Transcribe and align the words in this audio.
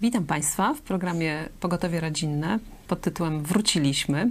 Witam 0.00 0.24
Państwa 0.24 0.74
w 0.74 0.80
programie 0.80 1.48
Pogotowie 1.60 2.00
Rodzinne 2.00 2.58
pod 2.88 3.00
tytułem 3.00 3.42
Wróciliśmy. 3.42 4.30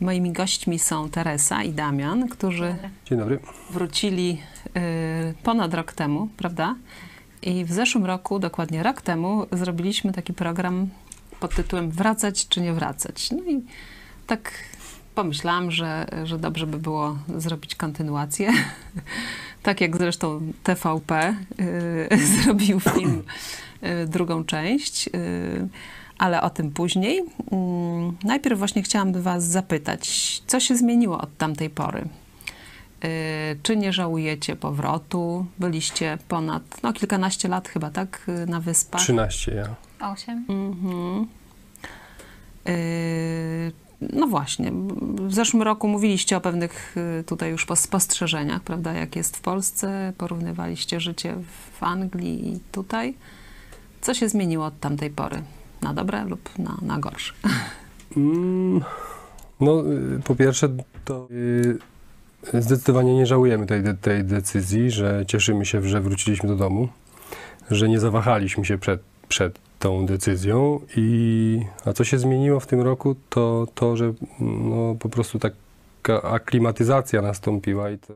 Moimi 0.00 0.32
gośćmi 0.32 0.78
są 0.78 1.10
Teresa 1.10 1.62
i 1.62 1.72
Damian, 1.72 2.28
którzy 2.28 2.76
Dzień 3.04 3.18
dobry. 3.18 3.38
wrócili 3.70 4.38
y, 4.66 5.34
ponad 5.42 5.74
rok 5.74 5.92
temu, 5.92 6.28
prawda? 6.36 6.74
I 7.42 7.64
w 7.64 7.72
zeszłym 7.72 8.06
roku, 8.06 8.38
dokładnie 8.38 8.82
rok 8.82 9.02
temu, 9.02 9.46
zrobiliśmy 9.52 10.12
taki 10.12 10.32
program 10.32 10.88
pod 11.40 11.54
tytułem 11.54 11.90
Wracać 11.90 12.48
czy 12.48 12.60
nie 12.60 12.72
wracać. 12.72 13.30
No 13.30 13.44
i 13.44 13.62
tak 14.26 14.52
pomyślałam, 15.14 15.70
że, 15.70 16.06
że 16.24 16.38
dobrze 16.38 16.66
by 16.66 16.78
było 16.78 17.18
zrobić 17.36 17.74
kontynuację. 17.74 18.52
tak 19.62 19.80
jak 19.80 19.96
zresztą 19.96 20.40
TVP 20.62 21.36
y, 21.60 22.26
zrobił 22.42 22.80
film 22.80 23.22
drugą 24.06 24.44
część, 24.44 25.08
y, 25.08 25.10
ale 26.18 26.42
o 26.42 26.50
tym 26.50 26.70
później. 26.70 27.22
Mm, 27.52 28.16
Najpierw 28.24 28.58
właśnie 28.58 28.82
chciałam 28.82 29.22
Was 29.22 29.44
zapytać, 29.44 30.08
co 30.46 30.60
się 30.60 30.76
zmieniło 30.76 31.20
od 31.20 31.36
tamtej 31.36 31.70
pory? 31.70 32.08
Y, 33.04 33.08
Czy 33.62 33.76
nie 33.76 33.92
żałujecie 33.92 34.56
powrotu? 34.56 35.46
Byliście 35.58 36.18
ponad 36.28 36.62
no, 36.82 36.92
kilkanaście 36.92 37.48
lat 37.48 37.68
chyba, 37.68 37.90
tak? 37.90 38.26
y, 38.28 38.46
Na 38.46 38.60
wyspach. 38.60 39.00
13 39.00 39.52
ja. 39.54 39.74
Osiem. 40.12 40.44
Mhm. 40.48 41.26
No 44.00 44.26
właśnie, 44.26 44.72
w 45.28 45.34
zeszłym 45.34 45.62
roku 45.62 45.88
mówiliście 45.88 46.36
o 46.36 46.40
pewnych 46.40 46.96
y, 47.20 47.24
tutaj 47.24 47.50
już 47.50 47.66
pos- 47.66 47.76
spostrzeżeniach, 47.80 48.62
prawda, 48.62 48.92
jak 48.92 49.16
jest 49.16 49.36
w 49.36 49.40
Polsce, 49.40 50.12
porównywaliście 50.18 51.00
życie 51.00 51.34
w 51.78 51.82
Anglii 51.82 52.52
i 52.52 52.60
tutaj. 52.72 53.14
Co 54.00 54.14
się 54.14 54.28
zmieniło 54.28 54.64
od 54.66 54.80
tamtej 54.80 55.10
pory? 55.10 55.42
Na 55.82 55.94
dobre 55.94 56.24
lub 56.24 56.58
na, 56.58 56.76
na 56.82 56.98
gorsze? 56.98 57.32
Mm, 58.16 58.80
No, 59.60 59.82
y, 60.16 60.20
po 60.24 60.34
pierwsze, 60.34 60.68
to 61.04 61.28
y, 61.30 61.78
zdecydowanie 62.62 63.14
nie 63.14 63.26
żałujemy 63.26 63.66
tej, 63.66 63.82
tej 64.00 64.24
decyzji, 64.24 64.90
że 64.90 65.24
cieszymy 65.26 65.66
się, 65.66 65.82
że 65.82 66.00
wróciliśmy 66.00 66.48
do 66.48 66.56
domu, 66.56 66.88
że 67.70 67.88
nie 67.88 68.00
zawahaliśmy 68.00 68.64
się 68.64 68.78
przed, 68.78 69.00
przed 69.28 69.58
tą 69.78 70.06
decyzją. 70.06 70.80
I, 70.96 71.60
a 71.84 71.92
co 71.92 72.04
się 72.04 72.18
zmieniło 72.18 72.60
w 72.60 72.66
tym 72.66 72.80
roku, 72.80 73.16
to 73.30 73.66
to, 73.74 73.96
że 73.96 74.04
mm, 74.04 74.70
no, 74.70 74.94
po 74.94 75.08
prostu 75.08 75.38
taka 75.38 76.22
aklimatyzacja 76.22 77.22
nastąpiła 77.22 77.90
i 77.90 77.98
to, 77.98 78.14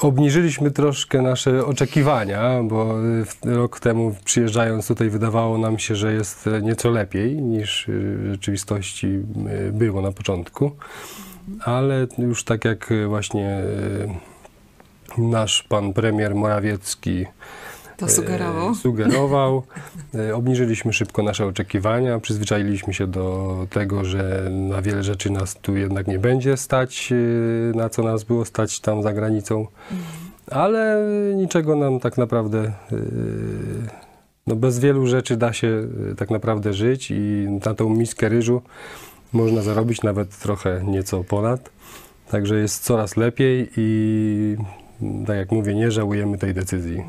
obniżyliśmy 0.00 0.70
troszkę 0.70 1.22
nasze 1.22 1.66
oczekiwania, 1.66 2.62
bo 2.62 3.04
y, 3.46 3.54
rok 3.56 3.80
temu 3.80 4.14
przyjeżdżając 4.24 4.88
tutaj 4.88 5.10
wydawało 5.10 5.58
nam 5.58 5.78
się, 5.78 5.96
że 5.96 6.12
jest 6.12 6.46
e, 6.46 6.62
nieco 6.62 6.90
lepiej 6.90 7.42
niż 7.42 7.88
y, 7.88 8.16
w 8.16 8.30
rzeczywistości 8.30 9.06
y, 9.06 9.72
było 9.72 10.02
na 10.02 10.12
początku. 10.12 10.76
Ale 11.64 12.06
już 12.18 12.44
tak 12.44 12.64
jak 12.64 12.92
właśnie 13.08 13.62
nasz 15.18 15.62
pan 15.62 15.92
premier 15.92 16.34
Morawiecki 16.34 17.26
To 18.00 18.06
e, 18.06 18.08
sugerował. 18.08 18.74
sugerował. 18.74 19.62
E, 20.14 20.34
Obniżyliśmy 20.34 20.92
szybko 20.92 21.22
nasze 21.22 21.46
oczekiwania, 21.46 22.18
przyzwyczailiśmy 22.18 22.94
się 22.94 23.06
do 23.06 23.56
tego, 23.70 24.04
że 24.04 24.50
na 24.50 24.82
wiele 24.82 25.02
rzeczy 25.02 25.30
nas 25.30 25.54
tu 25.62 25.76
jednak 25.76 26.06
nie 26.06 26.18
będzie 26.18 26.56
stać, 26.56 27.12
e, 27.12 27.76
na 27.76 27.88
co 27.88 28.02
nas 28.02 28.24
było 28.24 28.44
stać 28.44 28.80
tam 28.80 29.02
za 29.02 29.12
granicą. 29.12 29.66
Ale 30.50 31.06
niczego 31.34 31.76
nam 31.76 32.00
tak 32.00 32.18
naprawdę, 32.18 32.72
no 34.46 34.56
bez 34.56 34.78
wielu 34.78 35.06
rzeczy 35.06 35.36
da 35.36 35.52
się 35.52 35.88
tak 36.16 36.30
naprawdę 36.30 36.72
żyć 36.72 37.10
i 37.10 37.46
na 37.66 37.74
tą 37.74 37.88
miskę 37.88 38.28
ryżu 38.28 38.62
można 39.32 39.62
zarobić 39.62 40.02
nawet 40.02 40.38
trochę 40.38 40.82
nieco 40.84 41.24
ponad. 41.24 41.70
Także 42.30 42.58
jest 42.58 42.84
coraz 42.84 43.16
lepiej 43.16 43.70
i 43.76 44.56
tak 45.26 45.36
jak 45.36 45.52
mówię, 45.52 45.74
nie 45.74 45.90
żałujemy 45.90 46.38
tej 46.38 46.54
decyzji. 46.54 47.02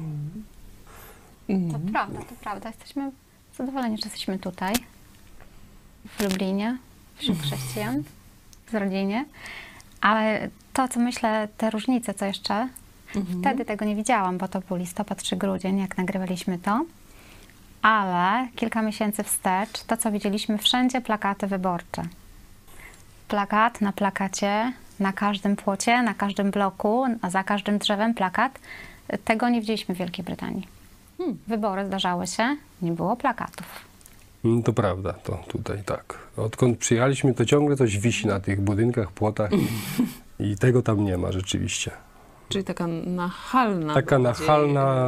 To 1.51 1.75
Mhm. 1.77 1.91
prawda, 1.93 2.19
to 2.19 2.35
prawda. 2.43 2.69
Jesteśmy 2.69 3.11
zadowoleni, 3.57 3.97
że 3.97 4.03
jesteśmy 4.05 4.39
tutaj, 4.39 4.73
w 6.05 6.23
Lublinie, 6.23 6.77
wśród 7.15 7.39
chrześcijan, 7.41 8.03
w 8.67 8.73
rodzinie. 8.73 9.25
Ale 10.01 10.49
to, 10.73 10.87
co 10.87 10.99
myślę, 10.99 11.47
te 11.57 11.69
różnice, 11.69 12.13
co 12.13 12.25
jeszcze, 12.25 12.67
Mhm. 13.15 13.39
wtedy 13.41 13.65
tego 13.65 13.85
nie 13.85 13.95
widziałam, 13.95 14.37
bo 14.37 14.47
to 14.47 14.61
był 14.61 14.77
listopad 14.77 15.23
czy 15.23 15.35
grudzień, 15.35 15.77
jak 15.77 15.97
nagrywaliśmy 15.97 16.59
to. 16.59 16.85
Ale 17.81 18.47
kilka 18.55 18.81
miesięcy 18.81 19.23
wstecz, 19.23 19.83
to 19.83 19.97
co 19.97 20.11
widzieliśmy 20.11 20.57
wszędzie, 20.57 21.01
plakaty 21.01 21.47
wyborcze. 21.47 22.03
Plakat 23.27 23.81
na 23.81 23.91
plakacie, 23.93 24.73
na 24.99 25.13
każdym 25.13 25.55
płocie, 25.55 26.01
na 26.03 26.13
każdym 26.13 26.51
bloku, 26.51 27.05
a 27.21 27.29
za 27.29 27.43
każdym 27.43 27.77
drzewem 27.77 28.13
plakat. 28.13 28.59
Tego 29.25 29.49
nie 29.49 29.59
widzieliśmy 29.61 29.95
w 29.95 29.97
Wielkiej 29.97 30.25
Brytanii. 30.25 30.67
Hmm. 31.21 31.37
Wybory 31.47 31.85
zdarzały 31.85 32.27
się, 32.27 32.57
nie 32.81 32.91
było 32.91 33.15
plakatów. 33.15 33.65
Mm, 34.45 34.63
To 34.63 34.73
prawda, 34.73 35.13
to 35.13 35.39
tutaj 35.47 35.83
tak. 35.85 36.17
Odkąd 36.37 36.77
przyjechaliśmy, 36.77 37.33
to 37.33 37.45
ciągle 37.45 37.75
coś 37.77 37.97
wisi 37.97 38.27
na 38.27 38.39
tych 38.39 38.61
budynkach, 38.61 39.11
płotach 39.11 39.51
i, 40.39 40.55
tego 40.57 40.81
tam 40.81 41.03
nie 41.05 41.17
ma 41.17 41.31
rzeczywiście. 41.31 41.91
Czyli 42.49 42.63
taka 42.63 42.87
nachalna. 43.05 43.93
Taka 43.93 44.19
nachalna 44.19 45.07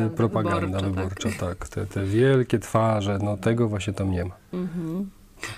e, 0.00 0.06
e, 0.06 0.10
propaganda 0.10 0.80
wyborcza, 0.80 1.28
tak. 1.40 1.68
Te, 1.68 1.86
te 1.86 2.04
wielkie 2.04 2.58
twarze, 2.58 3.18
no 3.22 3.36
tego 3.36 3.68
właśnie 3.68 3.92
tam 3.92 4.10
nie 4.10 4.24
ma. 4.24 4.34
Mhm. 4.52 5.10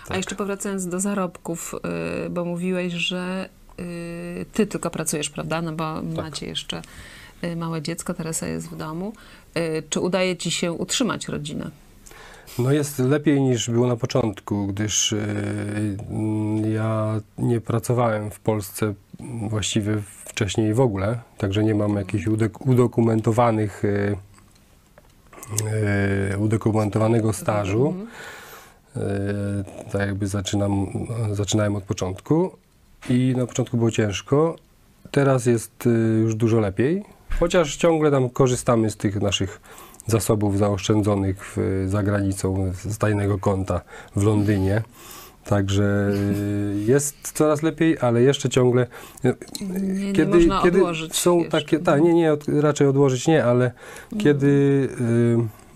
A 0.05 0.09
Tak. 0.09 0.17
jeszcze 0.17 0.34
powracając 0.34 0.87
do 0.87 1.00
zarobków, 1.00 1.75
y, 2.27 2.31
bo 2.31 2.44
mówiłeś, 2.44 2.93
że 2.93 3.49
y, 3.81 4.47
ty 4.53 4.67
tylko 4.67 4.91
pracujesz, 4.91 5.31
prawda? 5.31 5.62
No 5.62 5.73
bo 5.73 5.94
Tak. 5.94 6.05
macie 6.25 6.47
jeszcze 6.47 6.83
y, 7.44 7.56
małe 7.56 7.83
dziecko, 7.83 8.15
Teresa 8.15 8.47
jest 8.47 8.71
w 8.71 8.77
domu. 8.77 9.12
Y, 9.59 9.83
Czy 9.91 10.01
udaje 10.01 10.37
ci 10.37 10.51
się 10.51 10.73
utrzymać 10.73 11.29
rodzinę? 11.29 11.71
No 12.59 12.73
jest 12.73 12.99
lepiej 12.99 13.41
niż 13.41 13.71
było 13.71 13.87
na 13.87 13.97
początku, 13.97 14.67
gdyż 14.67 15.13
e, 15.13 15.17
mm, 16.11 16.73
ja 16.73 17.21
nie 17.39 17.61
pracowałem 17.61 18.31
w 18.31 18.41
Polsce 18.41 18.95
właściwie 19.49 19.97
wcześniej 20.25 20.75
w 20.75 20.81
ogóle, 20.81 21.19
także 21.39 21.65
nie 21.65 21.75
mam 21.75 21.97
jakichś 21.97 22.27
udok- 22.27 22.71
udokumentowanych, 22.71 23.83
e, 23.85 24.17
udokumentowanego 26.39 27.33
stażu. 27.33 27.87
Mhm. 27.87 28.07
Tak 29.93 30.01
jakby 30.01 30.27
zaczynam, 30.27 30.87
zaczynałem 31.33 31.77
od 31.77 31.85
początku 31.85 32.51
i 33.11 33.35
na 33.37 33.47
początku 33.47 33.77
było 33.77 33.91
ciężko. 33.91 34.57
Teraz 35.11 35.47
jest 35.47 35.89
już 36.23 36.35
dużo 36.35 36.61
lepiej, 36.61 37.03
chociaż 37.41 37.77
ciągle 37.77 38.11
tam 38.11 38.31
korzystamy 38.31 38.91
z 38.91 38.97
tych 38.97 39.21
naszych 39.22 39.61
zasobów 40.06 40.59
zaoszczędzonych 40.59 41.55
w, 41.56 41.84
za 41.89 42.03
granicą 42.03 42.72
z 42.75 42.99
tajnego 42.99 43.39
konta 43.39 43.81
w 44.17 44.22
Londynie. 44.22 44.83
Także 45.44 45.84
e, 45.84 46.75
jest 46.78 47.33
coraz 47.33 47.62
lepiej, 47.62 47.99
ale 48.00 48.23
jeszcze 48.23 48.49
ciągle. 48.49 48.87
e, 49.25 49.35
Nie, 49.61 50.06
nie 50.06 50.12
Kiedy, 50.12 50.37
można 50.37 50.62
kiedy 50.62 50.81
są 51.12 51.38
jeszcze. 51.38 51.50
takie, 51.50 51.79
tak, 51.79 52.03
nie, 52.03 52.14
nie, 52.14 52.37
raczej 52.61 52.87
odłożyć 52.87 53.26
nie, 53.26 53.44
ale 53.44 53.73
kiedy, 54.19 54.47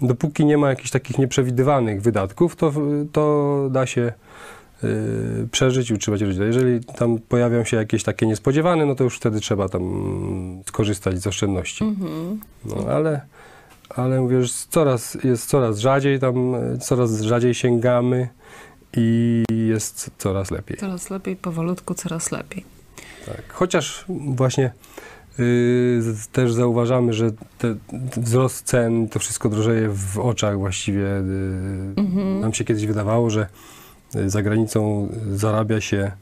y, 0.01 0.07
dopóki 0.07 0.45
nie 0.45 0.59
ma 0.59 0.69
jakichś 0.69 0.91
takich 0.91 1.19
nieprzewidywanych 1.19 2.03
wydatków, 2.03 2.57
to, 2.57 2.73
to 3.13 3.69
da 3.71 3.87
się 3.87 4.03
y, 4.03 4.28
przeżyć 5.51 5.91
i 5.91 5.95
utrzymać 5.95 6.21
rodzinę. 6.21 6.47
Jeżeli 6.47 6.85
tam 6.85 7.19
pojawią 7.19 7.65
się 7.65 7.77
jakieś 7.77 8.03
takie 8.03 8.27
niespodziewane, 8.27 8.87
no 8.87 8.95
to 8.95 9.05
już 9.05 9.17
wtedy 9.17 9.41
trzeba 9.41 9.69
tam 9.69 9.83
mm, 9.83 10.63
skorzystać 10.67 11.19
z 11.21 11.27
oszczędności. 11.27 11.85
Mhm. 11.85 12.41
No, 12.65 12.77
ale, 12.93 13.21
ale 13.89 14.21
mówię, 14.21 14.45
że 14.45 14.53
coraz, 14.71 15.19
jest 15.25 15.49
coraz 15.49 15.79
rzadziej 15.79 16.21
tam, 16.21 16.55
y, 16.55 16.79
coraz 16.79 17.21
rzadziej 17.21 17.55
sięgamy 17.55 18.29
i 18.97 19.45
jest 19.51 20.11
coraz 20.19 20.51
lepiej. 20.51 20.77
Coraz 20.77 21.11
lepiej, 21.11 21.37
powolutku, 21.37 21.95
coraz 21.95 22.33
lepiej. 22.33 22.65
Tak. 23.27 23.53
Chociaż 23.53 24.05
właśnie 24.09 24.73
yy, 25.39 26.03
też 26.33 26.53
zauważamy, 26.53 27.13
że 27.13 27.31
te, 27.59 27.75
wzrost 28.17 28.67
cen, 28.67 29.09
to 29.09 29.19
wszystko 29.19 29.49
drożeje 29.49 29.89
w 29.89 30.19
oczach 30.19 30.59
właściwie. 30.59 31.01
Yy, 31.01 31.79
Mhm. 31.97 32.41
Nam 32.41 32.55
się 32.55 32.65
kiedyś 32.65 32.87
wydawało, 32.87 33.31
że 33.31 33.47
za 34.27 34.43
granicą 34.43 35.09
zarabia 35.33 35.81
się 35.81 36.13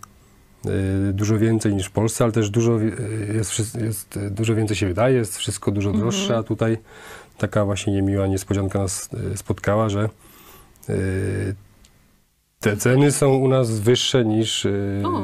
yy, 0.64 0.72
dużo 1.12 1.38
więcej 1.38 1.74
niż 1.74 1.86
w 1.86 1.90
Polsce, 1.90 2.24
ale 2.24 2.32
też 2.32 2.50
dużo, 2.50 2.78
yy, 2.78 3.32
jest, 3.34 3.74
jest, 3.74 4.16
yy, 4.16 4.30
dużo 4.30 4.54
więcej 4.54 4.76
się 4.76 4.86
wydaje, 4.86 5.16
jest 5.16 5.36
wszystko 5.36 5.70
dużo 5.70 5.90
Mhm. 5.90 6.02
droższe, 6.02 6.36
a 6.36 6.42
tutaj 6.42 6.78
taka 7.38 7.64
właśnie 7.64 7.92
niemiła 7.92 8.26
niespodzianka 8.26 8.78
nas 8.78 9.08
spotkała, 9.34 9.88
że 9.88 10.08
te 12.70 12.76
ceny 12.76 13.12
są 13.12 13.34
u 13.34 13.48
nas 13.48 13.70
wyższe 13.70 14.24
niż, 14.24 14.64
y, 14.64 15.02
O, 15.04 15.22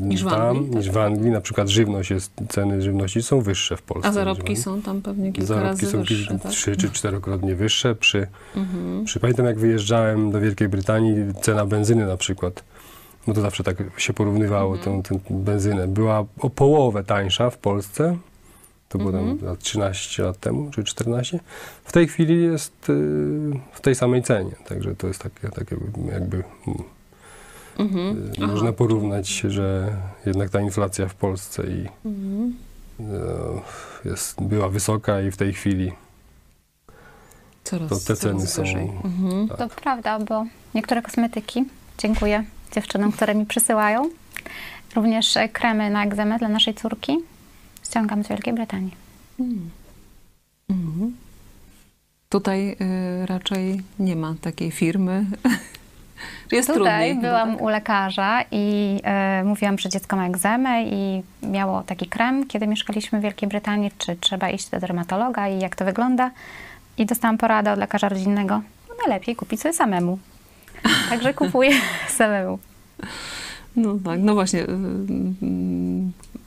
niż 0.00 0.24
w 0.24 0.28
tam, 0.30 0.40
Anglii, 0.40 0.76
niż 0.76 0.90
w 0.90 0.96
Anglii. 0.98 1.30
Na 1.30 1.40
przykład 1.40 1.68
żywność 1.68 2.10
jest, 2.10 2.32
ceny 2.48 2.82
żywności 2.82 3.22
są 3.22 3.40
wyższe 3.40 3.76
w 3.76 3.82
Polsce. 3.82 4.08
A 4.08 4.10
w 4.10 4.14
zarobki 4.14 4.56
są 4.56 4.82
tam 4.82 5.02
pewnie 5.02 5.32
kilka 5.32 5.46
Zarobki 5.46 5.68
razy 5.68 5.86
są 5.86 5.98
wyższe, 5.98 6.14
kilka, 6.14 6.38
tak? 6.38 6.52
trzy 6.52 6.76
czy 6.76 6.90
czterokrotnie 6.90 7.54
wyższe. 7.54 7.94
Przy, 7.94 8.26
Mhm. 8.56 9.04
przy, 9.04 9.20
pamiętam 9.20 9.46
jak 9.46 9.58
wyjeżdżałem 9.58 10.30
do 10.30 10.40
Wielkiej 10.40 10.68
Brytanii, 10.68 11.14
cena 11.42 11.66
benzyny 11.66 12.06
na 12.06 12.16
przykład, 12.16 12.64
no 13.26 13.34
to 13.34 13.40
zawsze 13.40 13.64
tak 13.64 13.76
się 13.96 14.12
porównywało 14.12 14.76
Mhm. 14.76 15.02
tę, 15.02 15.10
tę 15.18 15.20
benzynę, 15.30 15.88
była 15.88 16.24
o 16.40 16.50
połowę 16.50 17.04
tańsza 17.04 17.50
w 17.50 17.58
Polsce. 17.58 18.16
To 18.88 18.98
było 18.98 19.10
Mhm. 19.10 19.38
tam 19.38 19.48
lat 19.48 19.58
13 19.58 20.22
lat 20.22 20.38
temu, 20.40 20.70
czy 20.70 20.84
14. 20.84 21.40
W 21.84 21.92
tej 21.92 22.08
chwili 22.08 22.42
jest 22.42 22.90
y, 22.90 22.92
w 23.72 23.80
tej 23.80 23.94
samej 23.94 24.22
cenie, 24.22 24.50
także 24.68 24.94
to 24.96 25.06
jest 25.06 25.22
takie, 25.22 25.48
takie 25.48 25.76
jakby 26.12 26.36
mm, 26.66 26.78
Mhm. 27.78 28.16
y, 28.16 28.32
Aha. 28.38 28.46
można 28.52 28.72
porównać, 28.72 29.28
że 29.28 29.96
jednak 30.26 30.50
ta 30.50 30.60
inflacja 30.60 31.08
w 31.08 31.14
Polsce 31.14 31.62
i 31.66 31.88
Mhm. 32.04 32.54
y, 34.04 34.08
jest, 34.08 34.42
była 34.42 34.68
wysoka 34.68 35.20
i 35.20 35.30
w 35.30 35.36
tej 35.36 35.52
chwili 35.52 35.92
Coraz, 37.64 37.88
to 37.88 38.14
te 38.14 38.16
ceny 38.16 38.46
są. 38.46 38.62
Mhm. 38.62 39.48
To 39.48 39.68
prawda, 39.82 40.18
bo 40.18 40.46
niektóre 40.74 41.02
kosmetyki, 41.02 41.64
dziękuję 41.98 42.44
dziewczynom, 42.74 43.12
które 43.12 43.34
mi 43.34 43.46
przysyłają, 43.46 44.10
również 44.96 45.36
e, 45.36 45.48
kremy 45.48 45.90
na 45.90 46.04
egzemę 46.04 46.38
dla 46.38 46.48
naszej 46.48 46.74
córki, 46.74 47.18
ściągam 47.86 48.24
z 48.24 48.28
Wielkiej 48.28 48.54
Brytanii. 48.54 48.94
Mhm. 50.70 51.16
Tutaj 52.28 52.76
y, 53.22 53.26
raczej 53.26 53.82
nie 53.98 54.16
ma 54.16 54.34
takiej 54.40 54.70
firmy. 54.70 55.24
Jest 56.52 56.68
Tutaj 56.68 56.84
trudniej. 56.84 57.08
chyba, 57.14 57.28
byłam 57.28 57.52
tak? 57.52 57.62
u 57.62 57.68
lekarza 57.68 58.42
i 58.50 59.00
e, 59.04 59.44
mówiłam, 59.44 59.78
że 59.78 59.88
dziecko 59.88 60.16
ma 60.16 60.26
egzemę 60.26 60.84
i 60.84 61.22
miało 61.42 61.82
taki 61.82 62.06
krem, 62.06 62.46
kiedy 62.46 62.66
mieszkaliśmy 62.66 63.18
w 63.18 63.22
Wielkiej 63.22 63.48
Brytanii, 63.48 63.90
czy 63.98 64.16
trzeba 64.16 64.50
iść 64.50 64.70
do 64.70 64.80
dermatologa 64.80 65.48
i 65.48 65.58
jak 65.58 65.76
to 65.76 65.84
wygląda. 65.84 66.30
I 66.98 67.06
dostałam 67.06 67.38
poradę 67.38 67.72
od 67.72 67.78
lekarza 67.78 68.08
rodzinnego, 68.08 68.62
no 68.88 68.94
najlepiej 69.06 69.36
kupić 69.36 69.60
sobie 69.60 69.74
samemu. 69.74 70.18
Także 71.10 71.34
kupuję 71.34 71.72
samemu. 72.08 72.58
No 73.76 73.98
tak, 74.04 74.20
no 74.20 74.34
właśnie. 74.34 74.66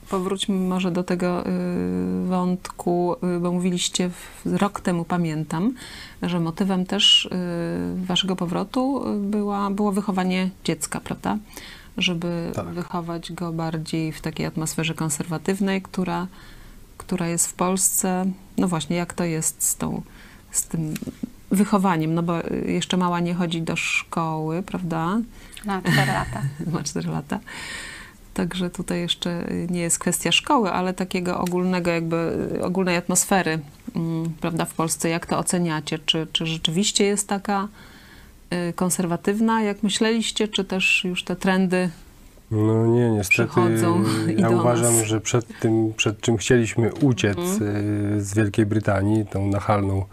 Powróćmy 0.10 0.56
może 0.56 0.92
do 0.92 1.04
tego 1.04 1.48
y, 1.48 2.26
wątku, 2.26 3.16
y, 3.38 3.40
bo 3.40 3.52
mówiliście 3.52 4.10
rok 4.46 4.82
temu, 4.82 5.06
pamiętam, 5.06 5.74
że 6.22 6.40
motywem 6.40 6.86
też 6.86 7.26
y, 7.26 7.30
waszego 8.06 8.36
powrotu 8.36 9.04
była, 9.22 9.70
było 9.70 9.92
wychowanie 9.92 10.50
dziecka, 10.64 11.00
prawda? 11.00 11.38
Żeby 11.98 12.52
Tak. 12.56 12.66
wychować 12.66 13.32
go 13.32 13.54
bardziej 13.54 14.12
w 14.12 14.22
takiej 14.22 14.46
atmosferze 14.46 14.94
konserwatywnej, 14.94 15.82
która, 15.82 16.28
która 16.98 17.28
jest 17.28 17.48
w 17.48 17.54
Polsce. 17.54 18.32
No 18.58 18.68
właśnie, 18.68 18.96
jak 18.96 19.14
to 19.14 19.24
jest 19.24 19.64
z 19.64 19.76
tą, 19.76 20.02
z 20.52 20.64
tym 20.64 20.94
wychowaniem? 21.52 22.14
No 22.14 22.24
bo 22.24 22.34
jeszcze 22.66 22.98
mała 22.98 23.20
nie 23.20 23.34
chodzi 23.34 23.62
do 23.62 23.76
szkoły, 23.76 24.64
prawda? 24.64 25.20
Na 25.66 25.82
4 25.82 25.98
lata. 25.98 26.42
ma 26.74 26.84
4 26.84 27.10
lata. 27.10 27.40
Także 28.40 28.70
tutaj 28.70 29.00
jeszcze 29.00 29.44
nie 29.70 29.82
jest 29.82 30.00
kwestia 30.00 30.32
szkoły, 30.32 30.72
ale 30.72 30.94
takiego 30.94 31.40
ogólnego, 31.40 31.92
jakby 31.92 32.38
ogólnej 32.62 32.96
atmosfery, 32.98 33.60
mm, 33.96 34.30
prawda, 34.42 34.66
w 34.66 34.74
Polsce. 34.74 35.10
Jak 35.10 35.26
to 35.26 35.38
oceniacie? 35.38 36.00
Czy, 36.06 36.28
czy 36.32 36.46
rzeczywiście 36.46 37.04
jest 37.04 37.28
taka 37.28 37.68
y, 38.70 38.74
konserwatywna, 38.74 39.62
jak 39.62 39.84
myśleliście, 39.84 40.48
czy 40.48 40.64
też 40.66 41.04
już 41.04 41.24
te 41.24 41.36
trendy? 41.36 41.90
No 42.52 42.86
nie, 42.88 43.10
niestety. 43.10 43.60
Ja 44.38 44.50
uważam, 44.50 44.96
nas. 44.98 45.06
że 45.06 45.22
przed 45.22 45.60
tym, 45.60 45.94
przed 45.98 46.22
czym 46.22 46.38
chcieliśmy 46.38 46.94
uciec 46.94 47.38
y, 47.38 48.22
z 48.22 48.34
Wielkiej 48.34 48.66
Brytanii, 48.66 49.26
tą 49.26 49.48
nachalną 49.48 50.06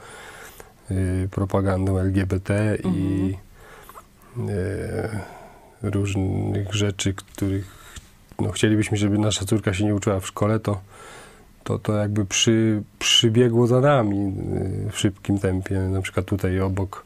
y, 0.91 1.29
propagandą 1.31 1.99
LGBT 1.99 2.79
i 2.85 3.35
Mhm. 4.37 4.49
y, 4.51 5.09
różnych 5.83 6.75
rzeczy, 6.75 7.15
których 7.15 7.86
no, 8.39 8.51
chcielibyśmy, 8.51 8.97
żeby 8.97 9.19
nasza 9.19 9.45
córka 9.45 9.75
się 9.75 9.85
nie 9.85 9.95
uczyła 9.95 10.21
w 10.21 10.27
szkole, 10.27 10.61
to, 10.61 10.81
to, 11.65 11.79
to 11.79 11.95
jakby 11.97 12.25
przy, 12.25 12.83
przybiegło 12.99 13.67
za 13.67 13.81
nami 13.81 14.33
y, 14.89 14.91
w 14.93 14.99
szybkim 14.99 15.39
tempie. 15.39 15.79
Na 15.79 16.03
przykład 16.03 16.27
tutaj 16.27 16.61
obok 16.61 17.05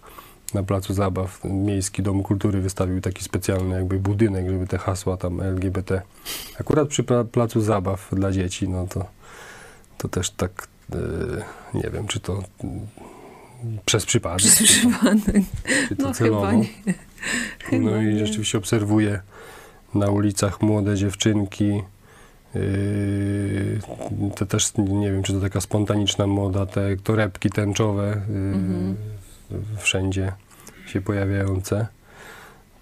na 0.54 0.62
Placu 0.62 0.94
Zabaw 0.94 1.44
Miejski 1.44 2.02
Dom 2.02 2.22
Kultury 2.22 2.60
wystawił 2.60 3.00
taki 3.00 3.24
specjalny 3.24 3.74
jakby 3.74 3.98
budynek, 3.98 4.50
żeby 4.50 4.66
te 4.66 4.78
hasła 4.78 5.16
tam 5.16 5.40
LGBT. 5.40 6.02
Akurat 6.60 6.88
przy 6.88 7.02
pla- 7.02 7.24
Placu 7.24 7.60
Zabaw 7.60 8.08
dla 8.12 8.32
dzieci, 8.32 8.68
no 8.68 8.86
to, 8.86 9.06
to 9.98 10.08
też 10.08 10.30
tak 10.30 10.68
y, 10.94 10.98
nie 11.74 11.90
wiem, 11.90 12.06
czy 12.06 12.20
to 12.20 12.38
y, 12.64 12.66
przez 13.84 14.06
przypadek, 14.06 14.38
Przez 14.38 14.58
czy 14.58 14.64
to, 14.64 14.70
przypadek. 14.72 15.42
czy 15.88 15.96
to 15.96 16.02
No 16.02 16.14
celowo. 16.14 16.52
No 17.72 18.02
i 18.02 18.18
rzeczywiście 18.18 18.58
obserwuję 18.58 19.20
na 19.94 20.10
ulicach 20.10 20.62
młode 20.62 20.96
dziewczynki. 20.96 21.82
Yy, 22.54 23.80
to 24.36 24.46
też 24.46 24.72
nie 24.76 25.12
wiem, 25.12 25.22
czy 25.22 25.32
to 25.32 25.40
taka 25.40 25.60
spontaniczna 25.60 26.26
moda, 26.26 26.66
te 26.66 26.96
torebki 26.96 27.50
tęczowe 27.50 28.06
yy, 28.28 28.34
Mhm. 28.36 28.96
wszędzie 29.78 30.32
się 30.86 31.00
pojawiające. 31.00 31.86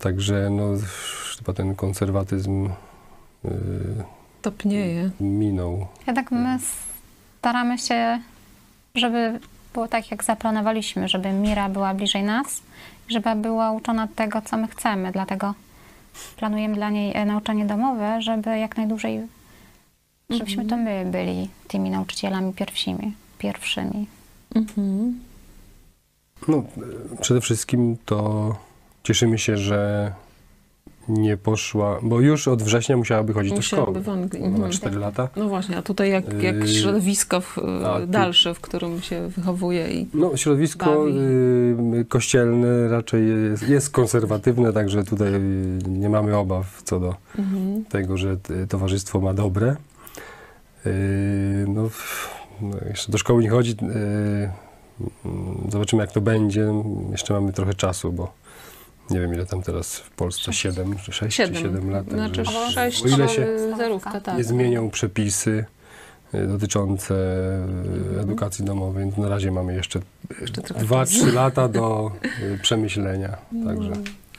Także 0.01 0.51
no, 0.51 0.65
chyba 1.39 1.53
ten 1.53 1.75
konserwatyzm 1.75 2.69
yy, 3.45 3.51
Topnieje. 4.43 5.11
minął. 5.21 5.87
Jednak 6.07 6.31
my 6.31 6.59
staramy 7.39 7.79
się, 7.79 8.21
żeby 8.95 9.41
było 9.75 9.89
tak, 9.89 10.11
jak 10.11 10.25
zaplanowaliśmy, 10.25 11.09
żeby 11.09 11.33
Mira 11.33 11.69
była 11.69 11.95
bliżej 11.95 12.23
nas 12.23 12.63
i 13.09 13.13
żeby 13.13 13.35
była 13.35 13.73
uczona 13.73 14.09
tego, 14.17 14.43
co 14.43 14.57
my 14.57 14.69
chcemy. 14.69 15.13
Dlatego 15.13 15.55
planujemy 16.37 16.75
dla 16.75 16.91
niej 16.91 17.17
e, 17.17 17.25
nauczanie 17.25 17.65
domowe, 17.67 18.23
żeby 18.23 18.59
jak 18.59 18.77
najdłużej, 18.77 19.21
żebyśmy 20.31 20.65
to 20.65 20.77
my 20.77 21.07
byli 21.13 21.49
tymi 21.69 21.91
nauczycielami 21.91 22.53
pierwszymi. 22.53 23.15
pierwszymi. 23.39 24.07
Mhm. 24.55 25.21
No, 26.49 26.63
przede 27.21 27.41
wszystkim 27.41 27.97
to 28.05 28.55
cieszymy 29.03 29.39
się, 29.39 29.57
że 29.57 30.13
nie 31.09 31.37
poszła, 31.37 31.99
bo 32.03 32.21
już 32.21 32.49
od 32.49 32.63
września 32.63 32.97
musiałaby 32.97 33.33
chodzić 33.33 33.53
do 33.53 33.63
szkoły. 33.63 33.83
Musiałaby 33.83 34.05
w 34.05 34.09
Anglii. 34.09 34.43
Ona 34.43 34.51
ma 34.51 34.57
Mhm. 34.57 34.73
4 34.73 34.99
lata. 34.99 35.29
No 35.37 35.49
właśnie, 35.49 35.77
a 35.77 35.83
tutaj 35.83 36.11
jak, 36.11 36.43
jak 36.43 36.57
Yy, 36.57 36.69
środowisko 36.69 37.41
w, 37.41 37.59
a 37.87 38.07
dalsze, 38.07 38.55
w 38.55 38.61
którym 38.61 39.01
się 39.01 39.29
wychowuje 39.29 39.91
i 39.93 40.07
No, 40.15 40.37
środowisko 40.37 40.87
Bawi. 40.87 41.13
y, 42.01 42.05
kościelne 42.05 42.89
raczej 42.89 43.29
jest, 43.51 43.69
jest 43.69 43.91
konserwatywne, 43.91 44.73
także 44.73 45.05
tutaj 45.05 45.35
y, 45.35 45.41
nie 45.89 46.09
mamy 46.09 46.37
obaw 46.37 46.83
co 46.83 47.01
do 47.01 47.15
mhm. 47.39 47.85
tego, 47.85 48.17
że 48.17 48.37
towarzystwo 48.69 49.21
ma 49.21 49.35
dobre. 49.35 49.77
Y, 50.87 51.65
no, 51.69 51.89
no, 52.61 52.77
jeszcze 52.89 53.13
do 53.13 53.19
szkoły 53.19 53.43
nie 53.43 53.51
chodzi. 53.51 53.71
y, 53.73 53.75
mm, 55.25 55.69
zobaczymy, 55.69 56.03
jak 56.03 56.13
to 56.13 56.21
będzie. 56.21 56.73
Jeszcze 57.11 57.35
mamy 57.35 57.53
trochę 57.53 57.75
czasu, 57.75 58.13
bo 58.13 58.33
nie 59.11 59.21
wiem, 59.21 59.35
ile 59.35 59.47
tam 59.47 59.63
teraz 59.63 59.97
w 59.97 60.11
Polsce, 60.11 60.53
7 60.53 60.97
czy 60.99 61.13
6 61.13 61.37
czy 61.37 61.55
7 61.55 61.91
lat. 61.91 62.11
Znaczy 62.11 62.37
także 62.37 62.59
O, 62.59 62.71
sześć, 62.71 63.05
o 63.05 63.09
ile 63.09 63.29
się 63.29 63.43
y, 63.43 63.77
zerówka, 63.77 64.21
tak. 64.21 64.37
nie 64.37 64.45
zmienią 64.45 64.91
przepisy 64.91 65.65
y, 66.35 66.47
dotyczące 66.47 67.15
y, 68.17 68.21
edukacji 68.21 68.65
domowej, 68.65 69.05
więc 69.05 69.17
na 69.17 69.29
razie 69.29 69.51
mamy 69.51 69.75
jeszcze 69.75 70.01
Jeszcze 70.41 70.63
trochę 70.63 70.85
2-3 70.85 71.33
lata 71.33 71.69
do 71.69 72.11
y, 72.55 72.59
przemyślenia. 72.63 73.37
Także 73.67 73.93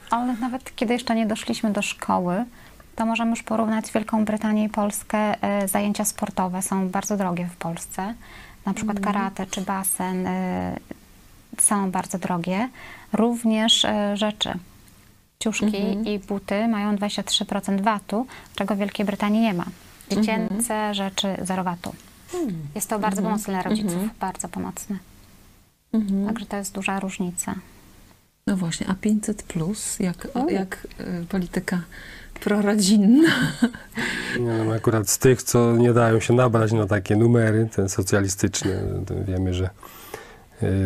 Ale 0.09 0.33
nawet 0.33 0.75
kiedy 0.75 0.93
jeszcze 0.93 1.15
nie 1.15 1.25
doszliśmy 1.25 1.71
do 1.73 1.81
szkoły, 1.81 2.45
to 2.95 3.05
możemy 3.05 3.29
już 3.29 3.43
porównać 3.43 3.91
Wielką 3.91 4.25
Brytanię 4.25 4.63
i 4.63 4.69
Polskę. 4.69 5.43
E, 5.43 5.67
Zajęcia 5.67 6.05
sportowe 6.05 6.61
są 6.61 6.89
bardzo 6.89 7.17
drogie 7.17 7.49
w 7.53 7.57
Polsce. 7.57 8.13
Na 8.65 8.73
przykład 8.73 8.99
karate 8.99 9.45
czy 9.47 9.61
basen 9.61 10.27
są 11.57 11.91
bardzo 11.91 12.17
drogie. 12.17 12.69
Również 13.13 13.85
e, 13.85 14.17
rzeczy. 14.17 14.49
Ciuszki 15.39 15.65
Mhm. 15.77 16.05
i 16.05 16.19
buty 16.19 16.67
mają 16.67 16.95
23% 16.95 17.81
VAT-u, 17.81 18.25
czego 18.55 18.75
w 18.75 18.77
Wielkiej 18.77 19.05
Brytanii 19.05 19.41
nie 19.41 19.53
ma. 19.53 19.65
Dziecięce 20.09 20.93
rzeczy 20.93 21.27
zero 21.41 21.63
VAT-u. 21.63 21.93
Jest 22.75 22.89
to 22.89 22.99
bardzo 22.99 23.21
pomocne 23.21 23.53
dla 23.53 23.61
rodziców, 23.63 23.91
Mhm. 23.93 24.09
bardzo 24.19 24.47
pomocne. 24.49 24.95
Mhm. 25.93 26.25
Także 26.27 26.45
to 26.45 26.57
jest 26.57 26.73
duża 26.75 26.99
różnica. 26.99 27.55
No 28.47 28.57
właśnie, 28.57 28.87
a 28.89 28.93
500 28.95 29.43
plus, 29.43 29.99
jak, 29.99 30.27
jak 30.49 30.87
y, 31.21 31.25
polityka 31.29 31.81
prorodzinna. 32.39 33.29
nie 34.39 34.45
wiem, 34.57 34.71
akurat 34.71 35.09
z 35.09 35.17
tych, 35.17 35.43
co 35.43 35.77
nie 35.77 35.93
dają 35.93 36.19
się 36.19 36.33
nabrać 36.33 36.71
na 36.71 36.87
takie 36.87 37.15
numery, 37.15 37.69
te 37.75 37.89
socjalistyczne, 37.89 38.81
to 39.07 39.13
wiemy, 39.27 39.53
że 39.53 39.69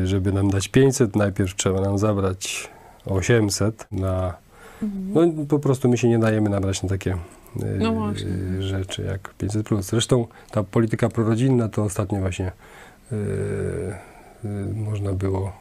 żeby 0.04 0.32
nam 0.32 0.50
dać 0.50 0.68
500, 0.68 1.16
najpierw 1.16 1.56
trzeba 1.56 1.82
nam 1.82 1.98
zabrać 1.98 2.70
800 3.06 3.88
na 3.92 4.44
No 5.14 5.46
po 5.50 5.60
prostu 5.60 5.90
my 5.90 5.98
się 5.98 6.10
nie 6.10 6.20
dajemy 6.20 6.50
nabrać 6.50 6.84
na 6.84 6.90
takie 6.90 7.12
y, 7.12 7.18
No 7.80 8.12
y, 8.12 8.64
rzeczy 8.64 9.04
jak 9.04 9.34
500+. 9.40 9.82
Zresztą 9.82 10.28
ta 10.52 10.64
polityka 10.64 11.10
prorodzinna 11.10 11.70
to 11.70 11.84
ostatnio 11.84 12.20
właśnie 12.20 12.52
y, 13.12 13.16
y, 14.46 14.76
można 14.76 15.14
było 15.14 15.54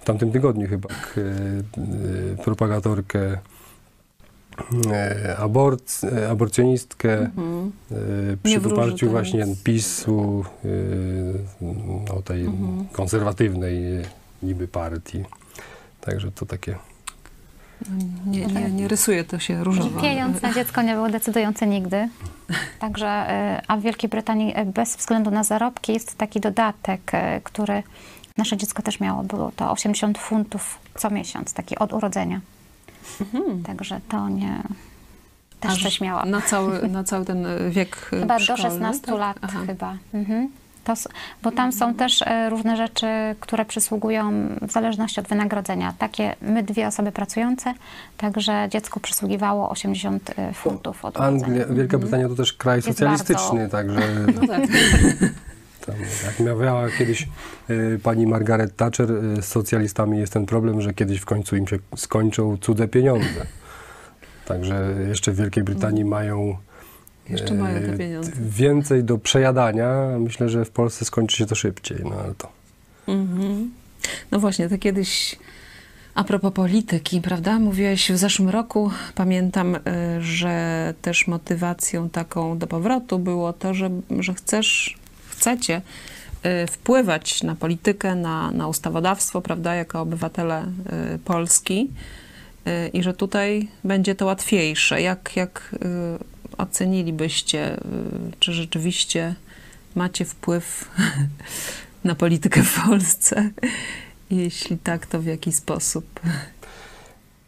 w 0.00 0.04
tamtym 0.04 0.32
tygodniu 0.32 0.68
chyba 0.68 0.88
y, 0.88 1.20
y, 1.20 2.36
propagatorkę 2.44 3.38
y, 5.30 5.36
aborc, 5.38 6.04
y, 6.04 6.28
aborcjonistkę 6.30 7.18
Mhm. 7.18 7.72
y, 7.92 8.36
przy 8.42 8.60
poparciu 8.60 9.10
właśnie. 9.10 9.46
PiSu, 9.64 10.44
no, 12.08 12.22
tej 12.22 12.44
Mhm. 12.44 12.86
konserwatywnej 12.92 13.78
niby 14.42 14.68
partii. 14.68 15.24
Także 16.00 16.32
to 16.32 16.46
takie 16.46 16.76
Nie, 18.26 18.46
nie, 18.46 18.70
nie 18.70 18.88
rysuje 18.88 19.24
to 19.24 19.38
się 19.38 19.64
różowo. 19.64 20.00
Piejące 20.00 20.54
dziecko 20.54 20.82
nie 20.82 20.94
było 20.94 21.08
decydujące 21.08 21.66
nigdy. 21.66 22.08
Także, 22.78 23.08
a 23.68 23.76
w 23.76 23.80
Wielkiej 23.80 24.10
Brytanii 24.10 24.54
bez 24.74 24.96
względu 24.96 25.30
na 25.30 25.44
zarobki 25.44 25.92
jest 25.92 26.14
taki 26.18 26.40
dodatek, 26.40 27.12
który 27.44 27.82
nasze 28.38 28.56
dziecko 28.56 28.82
też 28.82 29.00
miało. 29.00 29.22
Było 29.22 29.52
to 29.56 29.70
80 29.70 30.18
funtów 30.18 30.78
co 30.98 31.10
miesiąc, 31.10 31.52
taki 31.52 31.78
od 31.78 31.92
urodzenia. 31.92 32.40
Mhm. 33.20 33.62
Także 33.62 34.00
to 34.08 34.28
nie... 34.28 34.62
Też 35.60 35.72
Aż 35.72 35.82
coś 35.82 36.00
miałam. 36.00 36.30
Na 36.30 36.40
cały, 36.40 36.88
na 36.88 37.04
cały 37.04 37.24
ten 37.24 37.46
e, 37.46 37.70
wiek 37.70 37.96
e, 38.12 38.20
Chyba 38.20 38.38
do 38.38 38.44
szkolny, 38.44 38.62
16 38.62 39.06
tak? 39.06 39.18
lat 39.18 39.36
Aha. 39.42 39.58
chyba. 39.66 39.96
Mhm. 40.14 40.48
To, 40.84 40.94
bo 41.42 41.52
tam 41.52 41.72
są 41.72 41.94
też 41.94 42.22
e, 42.22 42.50
różne 42.50 42.76
rzeczy, 42.76 43.06
które 43.40 43.64
przysługują 43.64 44.32
w 44.62 44.72
zależności 44.72 45.20
od 45.20 45.28
wynagrodzenia. 45.28 45.94
Takie 45.98 46.36
my 46.42 46.62
dwie 46.62 46.86
osoby 46.86 47.12
pracujące, 47.12 47.74
także 48.16 48.68
dziecku 48.70 49.00
przysługiwało 49.00 49.70
80 49.70 50.30
e, 50.36 50.52
funtów 50.52 51.04
od 51.04 51.20
Anglia. 51.20 51.66
Wielka 51.66 51.98
Brytania 51.98 52.28
to 52.28 52.34
też 52.34 52.52
kraj 52.52 52.82
socjalistyczny, 52.82 53.68
także 53.68 54.00
No 54.40 54.46
tak. 54.46 54.60
tam, 55.86 55.94
jak 56.24 56.58
miała 56.58 56.90
kiedyś 56.90 57.28
y, 57.70 58.00
pani 58.02 58.26
Margaret 58.26 58.76
Thatcher 58.76 59.10
y, 59.10 59.42
z 59.42 59.44
socjalistami 59.44 60.18
jest 60.18 60.32
ten 60.32 60.46
problem, 60.46 60.80
że 60.80 60.94
kiedyś 60.94 61.18
w 61.20 61.24
końcu 61.24 61.56
im 61.56 61.68
się 61.68 61.78
skończą 61.96 62.56
cudze 62.56 62.88
pieniądze. 62.88 63.46
Także 64.46 64.94
jeszcze 65.08 65.32
w 65.32 65.36
Wielkiej 65.36 65.64
Brytanii 65.64 66.04
mają 66.04 66.56
Jeszcze 67.30 67.54
mają 67.54 67.80
te 67.80 67.98
pieniądze. 67.98 68.32
więcej 68.38 69.04
do 69.04 69.18
przejadania. 69.18 70.06
Myślę, 70.18 70.48
że 70.48 70.64
w 70.64 70.70
Polsce 70.70 71.04
skończy 71.04 71.36
się 71.36 71.46
to 71.46 71.54
szybciej, 71.54 71.98
no 72.04 72.16
ale 72.24 72.34
to 72.34 72.48
Mhm. 73.08 73.70
No 74.30 74.38
właśnie, 74.38 74.68
to 74.68 74.78
kiedyś 74.78 75.36
a 76.14 76.24
propos 76.24 76.52
polityki, 76.52 77.20
prawda? 77.20 77.58
Mówiłeś 77.58 78.12
w 78.12 78.16
zeszłym 78.16 78.48
roku, 78.48 78.90
pamiętam, 79.14 79.76
że 80.20 80.94
też 81.02 81.26
motywacją 81.26 82.10
taką 82.10 82.58
do 82.58 82.66
powrotu 82.66 83.18
było 83.18 83.52
to, 83.52 83.74
że, 83.74 83.90
że 84.20 84.34
chcesz, 84.34 84.98
chcecie 85.36 85.82
y, 86.46 86.66
wpływać 86.66 87.42
na 87.42 87.54
politykę, 87.54 88.14
na, 88.14 88.50
na 88.50 88.68
ustawodawstwo, 88.68 89.42
prawda, 89.42 89.74
jako 89.74 90.00
obywatele 90.00 90.64
y, 91.14 91.18
Polski 91.18 91.90
y, 92.66 92.88
i 92.88 93.02
że 93.02 93.14
tutaj 93.14 93.68
będzie 93.84 94.14
to 94.14 94.26
łatwiejsze. 94.26 95.02
Jak, 95.02 95.36
jak 95.36 95.74
ocenilibyście, 96.58 97.76
czy 98.38 98.52
rzeczywiście 98.52 99.34
macie 99.94 100.24
wpływ 100.24 100.90
na 102.04 102.14
politykę 102.14 102.62
w 102.62 102.84
Polsce? 102.84 103.50
Jeśli 104.30 104.78
tak, 104.78 105.06
to 105.06 105.20
w 105.20 105.26
jaki 105.26 105.52
sposób? 105.52 106.20